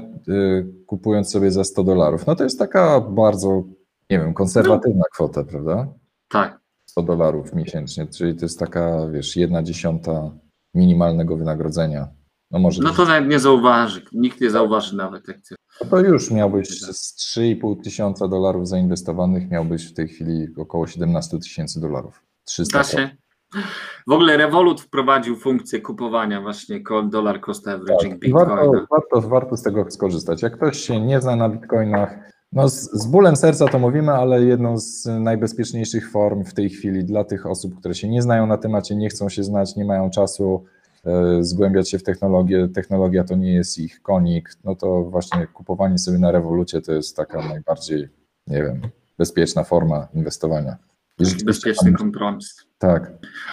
[0.86, 2.28] kupując sobie za 100 dolarów.
[2.28, 3.64] No to jest taka bardzo,
[4.10, 5.06] nie wiem, konserwatywna no.
[5.14, 5.88] kwota, prawda?
[6.30, 6.60] Tak.
[6.90, 10.32] 100 dolarów miesięcznie, czyli to jest taka, wiesz, jedna dziesiąta
[10.76, 12.08] minimalnego wynagrodzenia.
[12.52, 15.28] No, może no to nawet nie zauważy, nikt nie zauważy nawet.
[15.28, 15.56] Jak ty...
[15.82, 21.40] no to już miałbyś z 3,5 tysiąca dolarów zainwestowanych, miałbyś w tej chwili około 17
[21.40, 22.24] tysięcy dolarów.
[22.46, 23.10] 300 da się.
[24.08, 28.56] W ogóle Revolut wprowadził funkcję kupowania właśnie dollar cost averaging tak, Bitcoina.
[28.56, 30.42] Warto, warto, warto z tego skorzystać.
[30.42, 34.44] Jak ktoś się nie zna na Bitcoinach, no z, z bólem serca to mówimy, ale
[34.44, 38.58] jedną z najbezpieczniejszych form w tej chwili dla tych osób, które się nie znają na
[38.58, 40.66] temacie, nie chcą się znać, nie mają czasu
[41.06, 45.98] e, zgłębiać się w technologię, technologia to nie jest ich konik, no to właśnie kupowanie
[45.98, 48.08] sobie na rewolucie to jest taka najbardziej,
[48.48, 48.82] nie wiem,
[49.18, 50.78] bezpieczna forma inwestowania.
[51.46, 52.66] Bezpieczny kompromis.
[52.78, 53.12] Tak.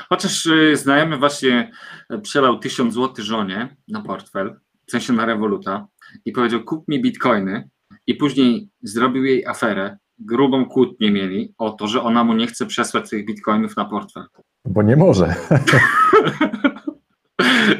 [0.08, 1.70] Chociaż y, znajomy właśnie
[2.22, 5.86] przelał 1000 zł żonie na portfel, w sensie na rewoluta
[6.24, 7.68] i powiedział kup mi bitcoiny
[8.06, 12.66] i później zrobił jej aferę, grubą kłótnię mieli o to, że ona mu nie chce
[12.66, 14.24] przesłać tych bitcoinów na portfel.
[14.64, 15.34] Bo nie może.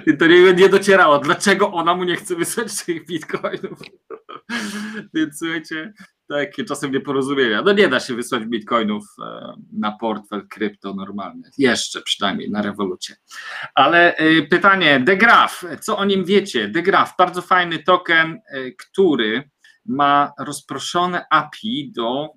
[0.06, 3.78] I to nie, nie docierało, dlaczego ona mu nie chce wysłać tych bitcoinów.
[5.14, 5.92] Więc słuchajcie,
[6.28, 7.62] takie czasem nieporozumienia.
[7.62, 11.50] No nie da się wysłać bitcoinów e, na portfel krypto normalny.
[11.58, 13.16] Jeszcze przynajmniej na rewolucie.
[13.74, 16.68] Ale e, pytanie, Degraph, co o nim wiecie?
[16.68, 19.50] Degraph, bardzo fajny token, e, który
[19.88, 22.28] ma rozproszone API do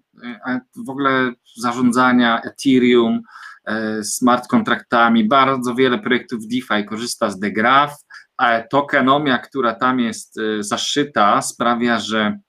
[0.87, 3.21] w ogóle zarządzania Ethereum,
[4.03, 5.27] smart kontraktami.
[5.27, 7.93] Bardzo wiele projektów DeFi korzysta z Degraph,
[8.37, 12.39] a tokenomia, która tam jest zaszyta, sprawia, że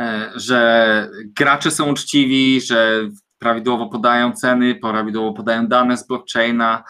[0.00, 3.08] E, że gracze są uczciwi, że
[3.38, 6.84] prawidłowo podają ceny, prawidłowo podają dane z blockchaina.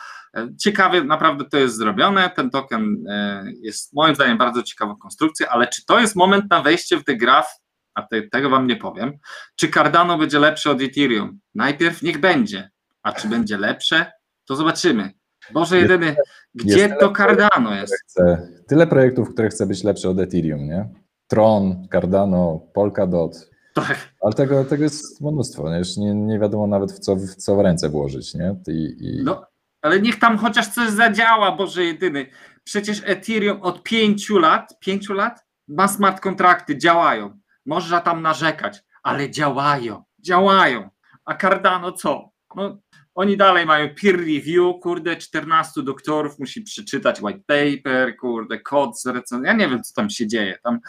[0.61, 2.31] Ciekawie naprawdę to jest zrobione.
[2.37, 6.63] Ten token e, jest moim zdaniem bardzo ciekawą konstrukcją, ale czy to jest moment na
[6.63, 7.47] wejście w tę graf?
[7.95, 9.13] A te, tego wam nie powiem.
[9.57, 11.41] Czy Cardano będzie lepsze od Ethereum?
[11.55, 12.71] Najpierw niech będzie.
[13.03, 14.13] A czy będzie lepsze?
[14.45, 15.13] To zobaczymy.
[15.53, 16.17] Boże jedyny,
[16.55, 17.95] gdzie jest to Cardano jest?
[17.95, 20.89] Chce, tyle projektów, które chce być lepsze od Ethereum, nie?
[21.27, 23.51] Tron, Cardano, Polkadot.
[23.75, 24.15] Tak.
[24.21, 25.79] Ale tego, tego jest mnóstwo, nie?
[25.79, 28.57] Już nie, nie wiadomo nawet w co, w co w ręce włożyć, nie?
[28.69, 29.25] I, i...
[29.25, 29.47] No,
[29.83, 32.27] ale niech tam chociaż coś zadziała, Boże jedyny.
[32.65, 37.41] Przecież Ethereum od pięciu lat, pięciu lat ma smart kontrakty, działają.
[37.67, 40.91] Można tam narzekać, ale działają, działają.
[41.25, 42.31] A Cardano co?
[42.57, 42.79] No,
[43.15, 49.05] oni dalej mają peer review, kurde, 14 doktorów musi przeczytać white paper, kurde, kod z.
[49.45, 50.59] Ja nie wiem, co tam się dzieje.
[50.63, 50.81] Tam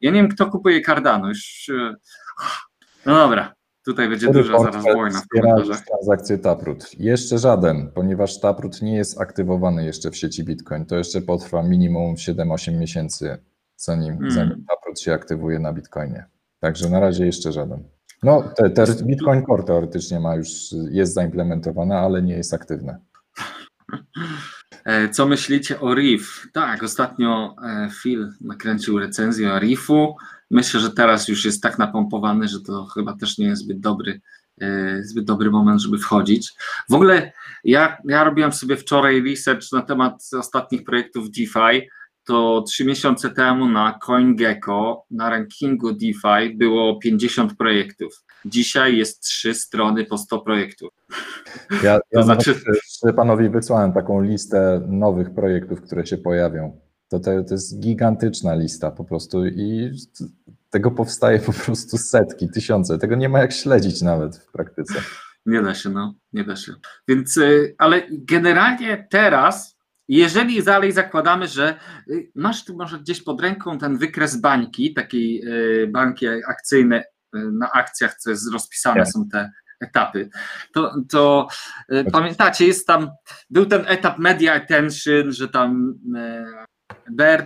[0.00, 1.28] ja nie wiem, kto kupuje Cardano.
[1.28, 1.68] Już...
[1.68, 1.94] E,
[3.06, 5.84] no dobra, tutaj będzie Który duża zaraz wojna w komentarzach.
[5.86, 7.00] transakcje Taproot.
[7.00, 10.86] Jeszcze żaden, ponieważ Taproot nie jest aktywowany jeszcze w sieci Bitcoin.
[10.86, 13.38] To jeszcze potrwa minimum 7-8 miesięcy,
[13.76, 14.30] zanim, hmm.
[14.30, 16.24] zanim Taproot się aktywuje na Bitcoinie.
[16.60, 17.82] Także na razie jeszcze żaden.
[18.22, 20.48] No, te, te Bitcoin Core teoretycznie ma już,
[20.90, 22.98] jest zaimplementowane, ale nie jest aktywne.
[24.84, 26.48] E, co myślicie o Reef?
[26.52, 30.16] Tak, ostatnio e, Phil nakręcił recenzję o Reefu.
[30.54, 34.20] Myślę, że teraz już jest tak napompowany, że to chyba też nie jest zbyt dobry,
[34.60, 36.52] e, zbyt dobry moment, żeby wchodzić.
[36.90, 37.32] W ogóle
[37.64, 41.88] ja, ja robiłem sobie wczoraj research na temat ostatnich projektów DeFi
[42.24, 48.24] to trzy miesiące temu na CoinGecko na rankingu DeFi było 50 projektów.
[48.44, 50.92] Dzisiaj jest trzy strony po 100 projektów.
[51.70, 52.54] Ja, ja to znaczy...
[53.16, 56.83] panowi wysłałem taką listę nowych projektów, które się pojawią.
[57.18, 59.90] To, to, to jest gigantyczna lista po prostu i
[60.70, 62.98] tego powstaje po prostu setki, tysiące.
[62.98, 64.94] Tego nie ma jak śledzić nawet w praktyce.
[65.46, 66.72] Nie da się, no, nie da się.
[67.08, 69.74] Więc, y, ale generalnie teraz
[70.08, 71.78] jeżeli dalej zakładamy, że
[72.10, 75.42] y, masz tu może gdzieś pod ręką ten wykres bańki, takiej
[75.82, 77.02] y, bańki akcyjnej,
[77.32, 79.08] na akcjach, co jest rozpisane tak.
[79.08, 79.50] są te
[79.80, 80.28] etapy,
[80.74, 81.48] to, to
[82.12, 83.10] pamiętacie, jest tam,
[83.50, 85.94] był ten etap media attention, że tam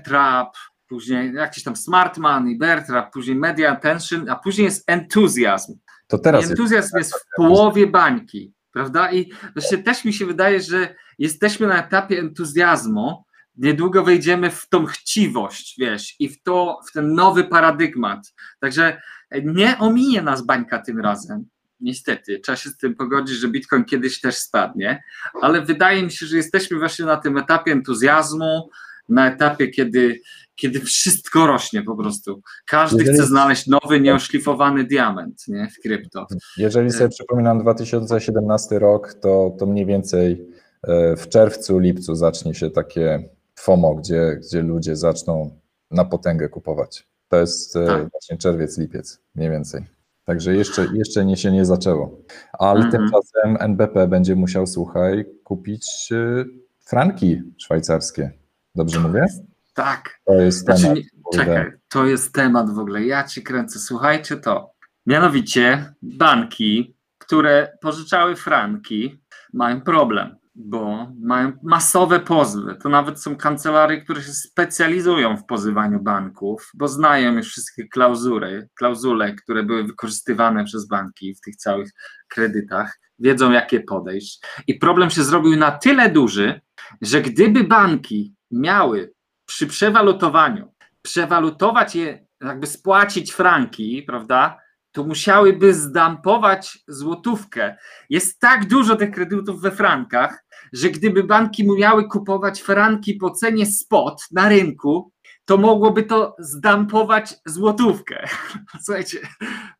[0.05, 0.57] trap,
[0.89, 5.79] później jakiś tam smart money, bear trap, później media attention, a później jest entuzjazm.
[6.07, 9.13] To teraz entuzjazm jest, jest w połowie bańki, prawda?
[9.13, 13.25] I właśnie też mi się wydaje, że jesteśmy na etapie entuzjazmu,
[13.57, 18.35] niedługo wejdziemy w tą chciwość, wiesz, i w to, w ten nowy paradygmat.
[18.61, 19.03] Także
[19.45, 21.49] nie ominie nas bańka tym razem.
[21.81, 25.03] Niestety, trzeba się z tym pogodzić, że Bitcoin kiedyś też spadnie,
[25.43, 28.71] ale wydaje mi się, że jesteśmy właśnie na tym etapie entuzjazmu,
[29.09, 30.21] na etapie, kiedy,
[30.55, 32.43] kiedy wszystko rośnie po prostu.
[32.67, 33.19] Każdy Jeżeli...
[33.19, 36.27] chce znaleźć nowy, nieoszlifowany diament nie, w krypto.
[36.57, 40.47] Jeżeli sobie przypominam 2017 rok, to, to mniej więcej
[40.83, 45.51] E, w czerwcu, lipcu zacznie się takie FOMO, gdzie, gdzie ludzie zaczną
[45.91, 47.07] na potęgę kupować.
[47.29, 48.11] To jest e, tak.
[48.11, 49.85] właśnie czerwiec, lipiec, mniej więcej.
[50.25, 52.19] Także jeszcze, jeszcze nie się nie zaczęło.
[52.53, 52.93] Ale mhm.
[52.93, 56.45] tymczasem NBP będzie musiał, słuchaj, kupić e,
[56.81, 58.31] franki szwajcarskie.
[58.75, 59.27] Dobrze mówię?
[59.75, 60.21] Tak.
[60.25, 61.05] To jest znaczy, temat.
[61.35, 63.05] czekaj, to jest temat w ogóle.
[63.05, 63.79] Ja ci kręcę.
[63.79, 64.71] Słuchajcie to.
[65.07, 72.77] Mianowicie banki, które pożyczały franki, mają problem, bo mają masowe pozwy.
[72.83, 78.69] To nawet są kancelarie, które się specjalizują w pozywaniu banków, bo znają już wszystkie klauzury,
[78.75, 81.91] klauzule, które były wykorzystywane przez banki w tych całych
[82.29, 84.41] kredytach, wiedzą jakie podejść.
[84.67, 86.61] I problem się zrobił na tyle duży,
[87.03, 89.13] że gdyby banki miały
[89.47, 90.73] przy przewalutowaniu
[91.03, 94.59] przewalutować je, jakby spłacić franki, prawda,
[94.93, 97.77] to musiałyby zdampować złotówkę.
[98.11, 103.67] Jest tak dużo tych kredytów we frankach, że gdyby banki miały kupować franki po cenie
[103.67, 105.13] spot na rynku,
[105.45, 108.29] to mogłoby to zdampować złotówkę.
[108.85, 109.19] Słuchajcie,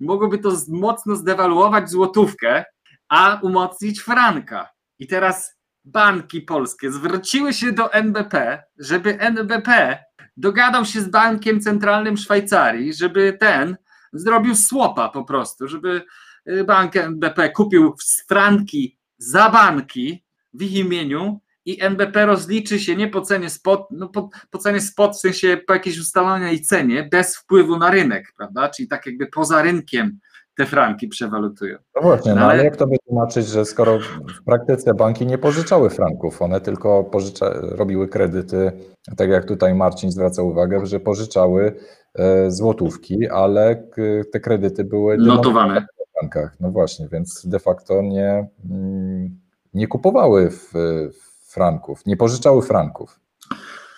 [0.01, 2.65] mogłoby to mocno zdewaluować złotówkę,
[3.09, 4.69] a umocnić franka.
[4.99, 5.58] I teraz
[5.89, 9.99] banki polskie zwróciły się do NBP, żeby NBP
[10.37, 13.77] dogadał się z Bankiem Centralnym Szwajcarii, żeby ten
[14.13, 16.03] zrobił słopa po prostu, żeby
[16.49, 17.95] y, bank NBP kupił
[18.29, 20.25] franki za banki
[20.55, 24.81] w ich imieniu i NBP rozliczy się nie po cenie spot, no po, po cenie
[24.81, 28.69] spot, w sensie po jakiejś ustalonej cenie, bez wpływu na rynek, prawda?
[28.69, 30.19] Czyli tak jakby poza rynkiem
[30.59, 31.79] te franki przewalutują.
[31.97, 32.55] No właśnie, no, no ale...
[32.55, 33.99] ale jak to wytłumaczyć, że skoro
[34.41, 38.73] w praktyce banki nie pożyczały franków, one tylko pożycza, robiły kredyty,
[39.17, 41.75] tak jak tutaj Marcin zwraca uwagę, że pożyczały
[42.15, 43.89] e, złotówki, ale
[44.33, 46.57] te kredyty były notowane w frankach.
[46.61, 49.41] No właśnie, więc de facto nie, mm,
[49.75, 50.73] nie kupowały w,
[51.13, 53.21] w franków, nie pożyczały franków,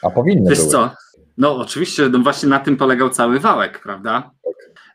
[0.03, 0.71] a powinny Wiesz były.
[0.71, 0.91] co?
[1.39, 4.31] No oczywiście, no właśnie na tym polegał cały wałek, prawda?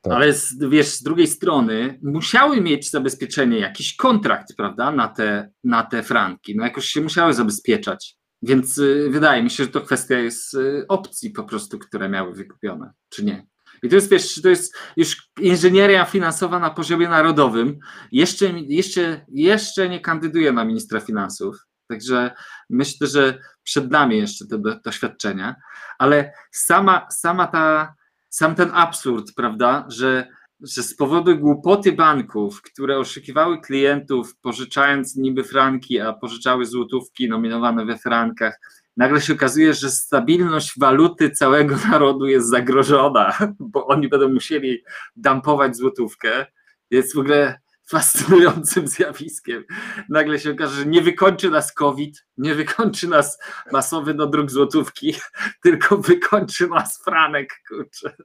[0.06, 0.14] Tak.
[0.14, 5.84] Ale z, wiesz, z drugiej strony musiały mieć zabezpieczenie, jakiś kontrakt, prawda, na te, na
[5.84, 6.56] te franki.
[6.56, 8.16] No jakoś się musiały zabezpieczać.
[8.42, 12.34] Więc y, wydaje mi się, że to kwestia jest y, opcji po prostu, które miały
[12.34, 13.48] wykupione, czy nie.
[13.84, 17.80] I to jest, wiesz, to jest już inżynieria finansowa na poziomie narodowym.
[18.12, 21.56] Jeszcze, jeszcze, jeszcze nie kandyduje na ministra finansów.
[21.88, 22.32] Także
[22.70, 25.56] myślę, że przed nami jeszcze te doświadczenia,
[26.00, 27.96] ale sama, sama ta
[28.36, 30.28] sam ten absurd, prawda, że,
[30.62, 37.86] że z powodu głupoty banków, które oszukiwały klientów, pożyczając niby franki, a pożyczały złotówki nominowane
[37.86, 38.60] we frankach,
[38.98, 44.84] nagle się okazuje, że stabilność waluty całego narodu jest zagrożona, bo oni będą musieli
[45.16, 46.46] dampować złotówkę.
[46.92, 47.60] Jest w ogóle
[47.90, 49.64] fascynującym zjawiskiem.
[50.10, 53.40] Nagle się okaże, że nie wykończy nas COVID, nie wykończy nas
[53.72, 55.16] masowy dodruk złotówki,
[55.64, 58.16] tylko wykończy nas franek, kurczę.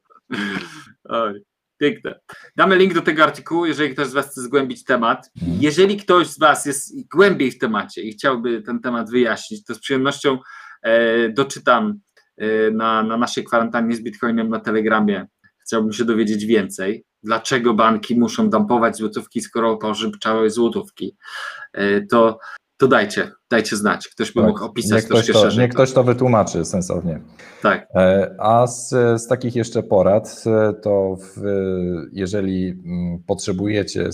[1.05, 1.45] Oj,
[1.79, 2.21] piękne.
[2.57, 5.31] Damy link do tego artykułu, jeżeli ktoś z Was chce zgłębić temat.
[5.61, 9.81] Jeżeli ktoś z Was jest głębiej w temacie i chciałby ten temat wyjaśnić, to z
[9.81, 10.39] przyjemnością
[10.83, 12.01] e, doczytam
[12.37, 15.27] e, na, na naszej kwarantannie z Bitcoinem na Telegramie.
[15.67, 21.17] Chciałbym się dowiedzieć więcej dlaczego banki muszą dampować złotówki, skoro pożyczały złotówki,
[21.72, 22.38] e, to,
[22.76, 24.09] to dajcie, dajcie znać.
[24.09, 24.49] Ktoś by tak.
[24.49, 25.64] mógł opisać troszkę to, szerzej.
[25.64, 27.21] Niech ktoś to wytłumaczy sensownie.
[27.63, 27.87] Tak.
[27.95, 28.88] E, a z,
[29.22, 31.42] z takich jeszcze porad, e, to w,
[32.13, 34.09] jeżeli mm, potrzebujecie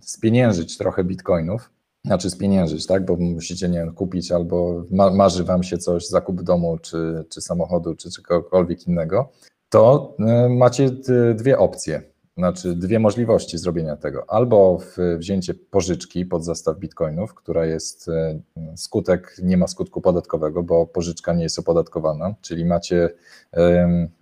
[0.00, 1.70] spieniężyć trochę bitcoinów,
[2.04, 6.42] znaczy spieniężyć, tak, bo musicie, nie wiem, kupić albo ma, marzy wam się coś, zakup
[6.42, 9.32] domu, czy, czy samochodu, czy czegokolwiek innego,
[9.68, 10.16] to
[10.48, 10.90] macie
[11.34, 12.09] dwie opcje
[12.40, 14.24] znaczy dwie możliwości zrobienia tego.
[14.28, 14.78] Albo
[15.18, 18.40] wzięcie pożyczki pod zastaw bitcoinów, która jest e,
[18.76, 23.08] skutek, nie ma skutku podatkowego, bo pożyczka nie jest opodatkowana, czyli macie,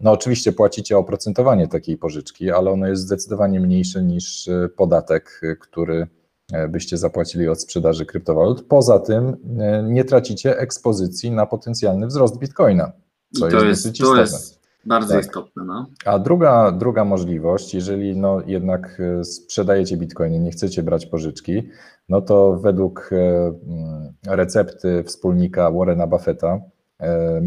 [0.01, 6.07] no oczywiście płacicie oprocentowanie takiej pożyczki, ale ono jest zdecydowanie mniejsze niż e, podatek, który
[6.53, 8.63] e, byście zapłacili od sprzedaży kryptowalut.
[8.69, 9.37] Poza tym
[9.85, 12.93] nie tracicie ekspozycji na potencjalny wzrost bitcoina,
[13.39, 14.21] co jest, jest dosyć istotne.
[14.21, 14.58] Jest
[14.89, 15.25] bardzo tak.
[15.25, 15.65] istotne.
[15.65, 15.87] No.
[16.05, 21.69] A druga, druga możliwość, jeżeli no jednak e, sprzedajecie bitcoiny, nie chcecie brać pożyczki,
[22.09, 26.61] no to według e, mm, recepty wspólnika Warrena Buffetta,
[27.01, 27.41] e,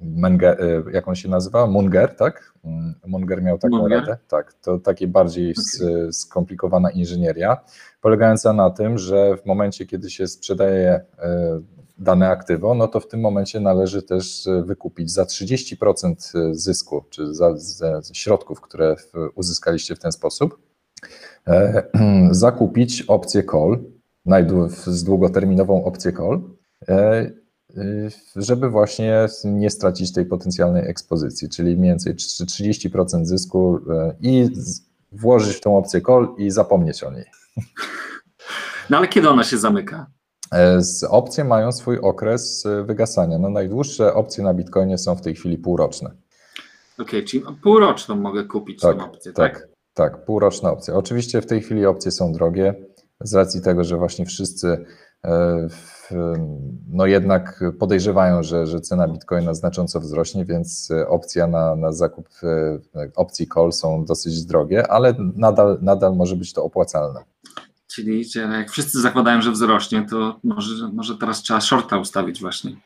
[0.00, 0.58] Menger,
[0.92, 1.66] jak on się nazywa?
[1.66, 2.52] Munger, tak?
[2.64, 4.00] Mm, Munger miał taką Munger.
[4.00, 4.16] radę.
[4.28, 6.12] Tak, to takie bardziej okay.
[6.12, 7.56] skomplikowana inżynieria,
[8.00, 11.00] polegająca na tym, że w momencie, kiedy się sprzedaje
[11.98, 17.04] dane aktywo, no to w tym momencie należy też e, wykupić za 30% e, zysku,
[17.10, 18.96] czy za, za środków, które
[19.34, 20.58] uzyskaliście w ten sposób,
[21.46, 21.82] e,
[22.30, 23.78] zakupić opcję call,
[24.86, 26.42] z długoterminową opcję call,
[28.36, 33.78] żeby właśnie nie stracić tej potencjalnej ekspozycji, czyli mniej więcej 30% zysku
[34.20, 34.50] i
[35.12, 37.24] włożyć w tą opcję call i zapomnieć o niej.
[38.90, 40.06] No ale kiedy ona się zamyka?
[40.78, 43.38] Z opcje mają swój okres wygasania.
[43.38, 46.08] No najdłuższe opcje na Bitcoinie są w tej chwili półroczne.
[46.08, 49.52] Okej, okay, czyli półroczną mogę kupić tak, tę opcję, tak?
[49.52, 50.94] Tak, tak, półroczna opcja.
[50.94, 52.74] Oczywiście w tej chwili opcje są drogie
[53.20, 54.84] z racji tego, że właśnie wszyscy
[56.88, 62.28] no jednak podejrzewają, że, że cena bitcoina znacząco wzrośnie, więc opcja na, na zakup
[63.16, 67.20] opcji call są dosyć drogie, ale nadal, nadal może być to opłacalne.
[67.94, 72.76] Czyli jak wszyscy zakładają, że wzrośnie, to może, może teraz trzeba shorta ustawić właśnie.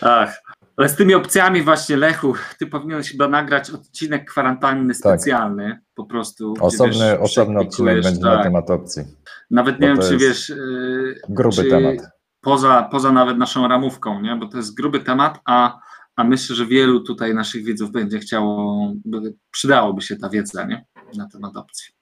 [0.00, 0.42] Ach,
[0.76, 4.96] ale z tymi opcjami właśnie, Lechu, ty powinieneś chyba nagrać odcinek kwarantanny tak.
[4.96, 5.80] specjalny, tak.
[5.94, 6.54] po prostu.
[6.60, 8.36] Osobny, wiesz, osobny odcinek będzie tak.
[8.36, 9.02] na temat opcji.
[9.50, 10.48] Nawet nie wiem, czy wiesz...
[10.48, 11.96] Yy, gruby czy temat.
[12.40, 14.36] Poza, poza nawet naszą ramówką, nie?
[14.36, 15.78] bo to jest gruby temat, a,
[16.16, 20.84] a myślę, że wielu tutaj naszych widzów będzie chciało, by, przydałoby się ta wiedza nie?
[21.16, 21.95] na temat opcji.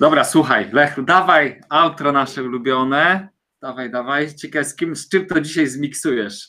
[0.00, 3.28] Dobra, słuchaj, Lechu, dawaj outro nasze ulubione.
[3.62, 4.34] Dawaj, dawaj.
[4.34, 6.48] Ciekawe, z, kim, z czym to dzisiaj zmiksujesz?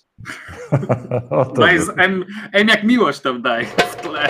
[1.59, 4.27] daj z M, M jak miłość tam daj w tle.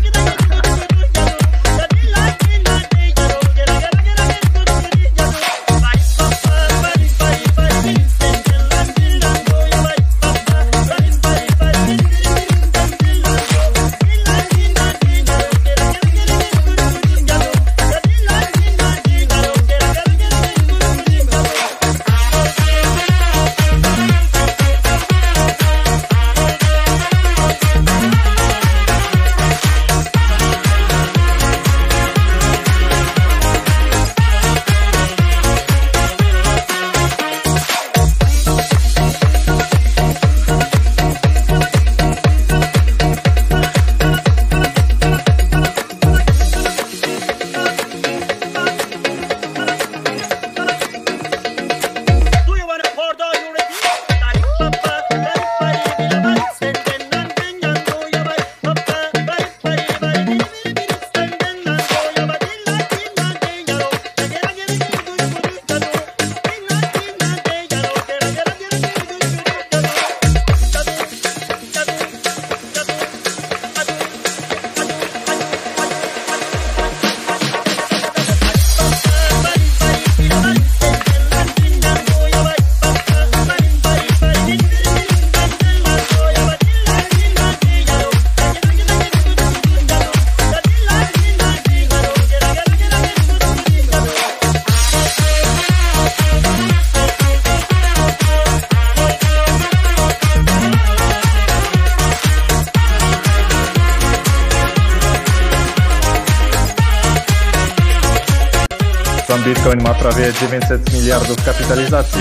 [110.03, 112.20] prawie 900 miliardów kapitalizacji.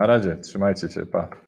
[0.00, 1.47] Na razie, trzymajcie się, pa.